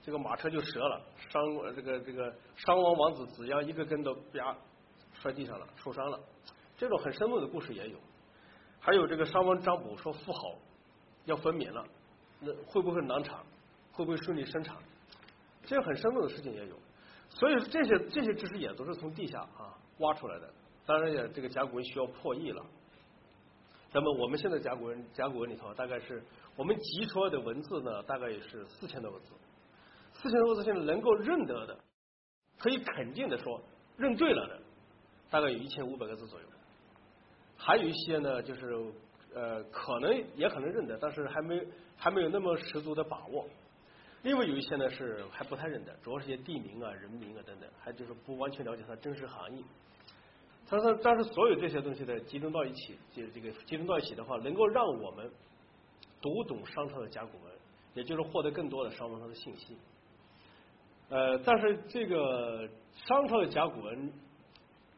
[0.02, 1.42] 这个马车就折了，商
[1.76, 4.56] 这个这个商王王子子阳一个跟头啪
[5.14, 6.20] 摔地上了，受伤了。
[6.78, 7.98] 这种很生动的故事也有，
[8.80, 10.56] 还有这个商王张卜说妇好
[11.26, 11.86] 要分娩了，
[12.40, 13.40] 那会不会难产？
[13.94, 14.76] 会不会顺利生产？
[15.64, 16.76] 这些很生动的事情也有，
[17.30, 19.74] 所以这些这些知识也都是从地下啊。
[20.00, 20.54] 挖出来的，
[20.86, 22.66] 当然也这个甲骨文需要破译了。
[23.94, 26.22] 那么我们现在甲骨文甲骨文里头大概是
[26.56, 29.32] 我们集出来的文字呢，大概也是四千多个字。
[30.14, 31.78] 四千多个字现在能够认得的，
[32.58, 33.62] 可以肯定的说
[33.98, 34.60] 认对了的，
[35.30, 36.46] 大概有一千五百个字左右。
[37.58, 38.94] 还有一些呢，就是
[39.34, 41.66] 呃可能也可能认得，但是还没
[41.96, 43.48] 还没有那么十足的把握。
[44.26, 49.64] 另外有一些呢是还不太认得，主要是些地名啊、人名啊等等，还就是不完全了解它真实含义。
[50.68, 55.32] 他说，但是所有这些东西的集中到一起，就这个集中到一起的话，能够让我们
[56.20, 57.54] 读懂商朝的甲骨文，
[57.94, 59.78] 也就是获得更多的商朝的信息。
[61.10, 64.12] 呃，但是这个商朝的甲骨文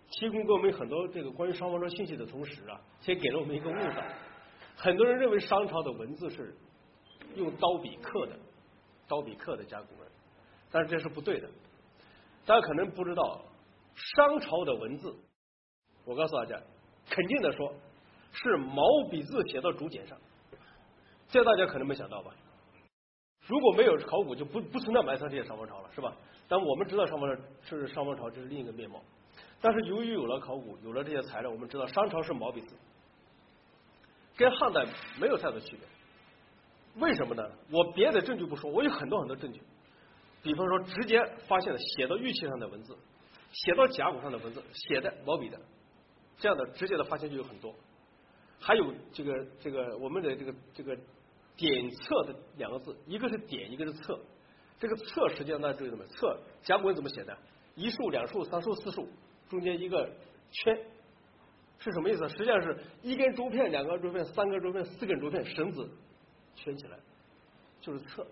[0.10, 4.02] 提供给我们很多这个关于商王朝信息的同时啊，也给了我们一个误导。
[4.78, 6.56] 很多人认为商朝的文字是
[7.36, 8.40] 用刀笔刻的。
[9.08, 10.08] 刀笔刻的甲骨文，
[10.72, 11.50] 但是这是不对的。
[12.46, 13.42] 大家可能不知道，
[13.96, 15.16] 商朝的文字，
[16.06, 16.62] 我告诉大家，
[17.10, 17.74] 肯定的说，
[18.32, 20.18] 是毛笔字写到竹简上。
[21.30, 22.34] 这大家可能没想到吧？
[23.46, 26.14] 如果没有考古，就不不存在埋藏这些商王朝了，是吧？
[26.48, 29.02] 但我们知道商王朝是商王朝，这是另一个面貌。
[29.60, 32.76] 但是由于有了考古，有了这些材料，我们知道商朝是毛笔字，
[34.36, 34.86] 跟汉代
[35.20, 35.88] 没有太多区别。
[37.00, 37.44] 为什么呢？
[37.72, 39.62] 我别的证据不说，我有很多很多证据。
[40.44, 42.96] 比方说，直接发现了写到玉器上的文字，
[43.52, 45.60] 写到甲骨上的文字，写的毛笔的，
[46.38, 47.74] 这样的直接的发现就有很多。
[48.60, 50.96] 还有这个这个我们的这个这个
[51.56, 54.20] 点测的两个字，一个是点，一个是测。
[54.80, 56.06] 这个测实际上大家注意了没？
[56.06, 57.38] 册甲骨文怎么写的？
[57.76, 59.08] 一竖、两竖、三竖、四竖，
[59.50, 60.10] 中间一个
[60.52, 60.76] 圈，
[61.80, 62.30] 是什么意思？
[62.30, 65.90] 实际上是一根竹片、两根竹片、三根竹片、四根竹片，绳子。
[66.58, 66.98] 圈起来
[67.80, 68.28] 就是册，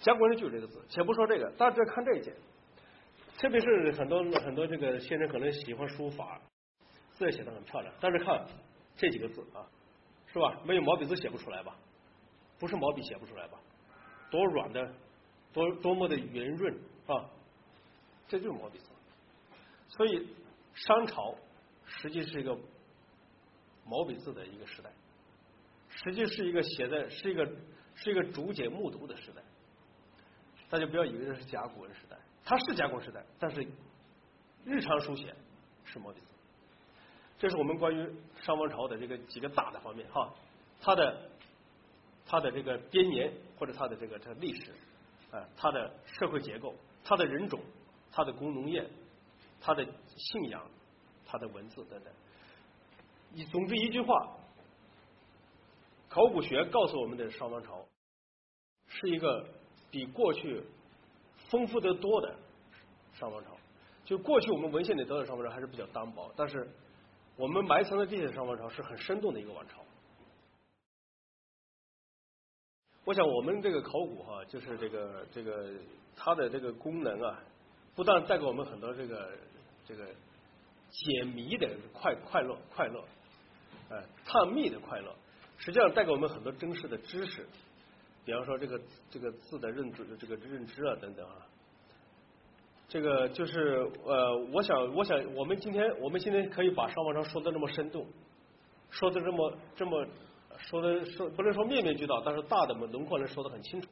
[0.00, 0.84] 甲骨文就有这个字。
[0.88, 2.34] 且不说这个，大家看这一件，
[3.38, 6.40] 特别是很多很多这个先生可能喜欢书法，
[7.14, 7.94] 字也写的很漂亮。
[8.00, 8.46] 但是看
[8.96, 9.64] 这几个字啊，
[10.26, 10.60] 是吧？
[10.64, 11.74] 没有毛笔字写不出来吧？
[12.58, 13.58] 不是毛笔写不出来吧？
[14.30, 14.94] 多软的，
[15.52, 16.74] 多多么的圆润
[17.06, 17.30] 啊！
[18.28, 18.90] 这就是毛笔字。
[19.88, 20.28] 所以
[20.74, 21.34] 商朝
[21.86, 22.58] 实际是一个
[23.84, 24.90] 毛笔字的一个时代。
[26.04, 27.44] 实际是一个写的，是一个
[27.94, 29.42] 是一个竹简木牍的时代。
[30.68, 33.66] 大家不要以为这是甲骨文时代，它是甲骨文时代，但是
[34.64, 35.34] 日常书写
[35.84, 36.26] 是毛笔字。
[37.38, 38.06] 这是我们关于
[38.42, 40.30] 商王朝的这个几个大的方面哈，
[40.80, 41.30] 它的
[42.26, 44.72] 它的这个编年或者它的这个这历史
[45.30, 46.74] 啊，它的社会结构，
[47.04, 47.58] 它的人种，
[48.12, 48.86] 它的工农业，
[49.60, 49.82] 它的
[50.16, 50.62] 信仰，
[51.24, 52.12] 它的文字等等。
[53.32, 54.36] 你总之一句话。
[56.16, 57.86] 考古学告诉我们的商王朝
[58.86, 59.46] 是一个
[59.90, 60.64] 比过去
[61.50, 62.34] 丰富得多的
[63.12, 63.50] 商王朝。
[64.06, 66.66] 就过去我们文献里得到的商王朝还是比较单薄，但是
[67.36, 69.82] 我们埋藏的这些商王朝是很生动的一个王朝。
[73.04, 75.70] 我想我们这个考古哈，就是这个这个
[76.16, 77.44] 它的这个功能啊，
[77.94, 79.36] 不但带给我们很多这个
[79.86, 80.06] 这个
[80.90, 83.04] 解谜的快快乐快乐，
[83.90, 85.14] 呃，探秘的快乐。
[85.58, 87.46] 实际上带给我们很多真实的知识，
[88.24, 88.80] 比方说这个
[89.10, 91.36] 这个字的认知、这个认知啊等等啊。
[92.88, 98.06] 这个就是呃，我想我想我们今天我们今天可以把商王朝说的那么生动，
[98.90, 100.06] 说的这么这么
[100.56, 103.88] 说的说不能说面面俱到，但是大的轮廓能说的很清楚。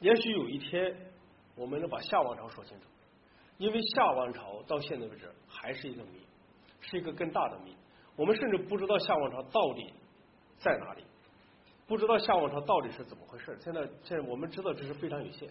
[0.00, 0.96] 也许有一天
[1.54, 2.86] 我们能把夏王朝说清楚，
[3.58, 6.20] 因为夏王朝到现在为止还是一个谜，
[6.80, 7.76] 是一个更大的谜。
[8.16, 9.92] 我们甚至不知道夏王朝到底。
[10.62, 11.02] 在哪里？
[11.84, 13.58] 不知道夏王朝到底是怎么回事？
[13.60, 15.50] 现在现在我们知道这是非常有限，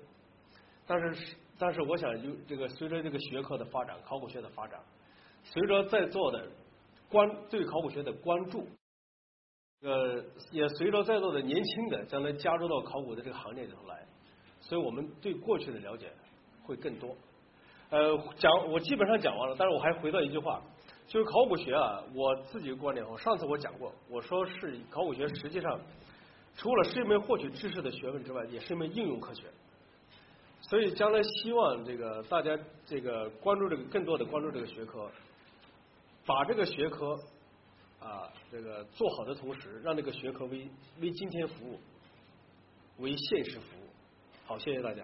[0.87, 4.79] 但是但是我想有这个随着这个学科的发展，考古学的发展，
[5.43, 6.47] 随着在座的
[7.09, 8.65] 关对考古学的关注，
[9.81, 14.03] 呃，也随着在座的年轻的将来加入到考古的这个行列里头来，
[14.61, 16.11] 所以我们对过去的了解
[16.63, 17.15] 会更多。
[17.89, 20.61] 呃，讲我基本上讲完了，但是我还回到一句话。
[21.11, 25.77] 就是考古学啊，我自己的观点，我上次我讲过，我说是考古学实际上
[26.55, 29.43] 除了是一门获取知识的学问之外，也是一门应用科学。
[30.61, 35.11] 所以将来希望这个大家这个关注这个更多的关注这个学科，
[36.25, 37.19] 把这个学科
[37.99, 40.65] 啊这个做好的同时，让这个学科为
[41.01, 41.79] 为今天服务，
[42.99, 43.89] 为现实服务。
[44.45, 45.03] 好，谢谢大家。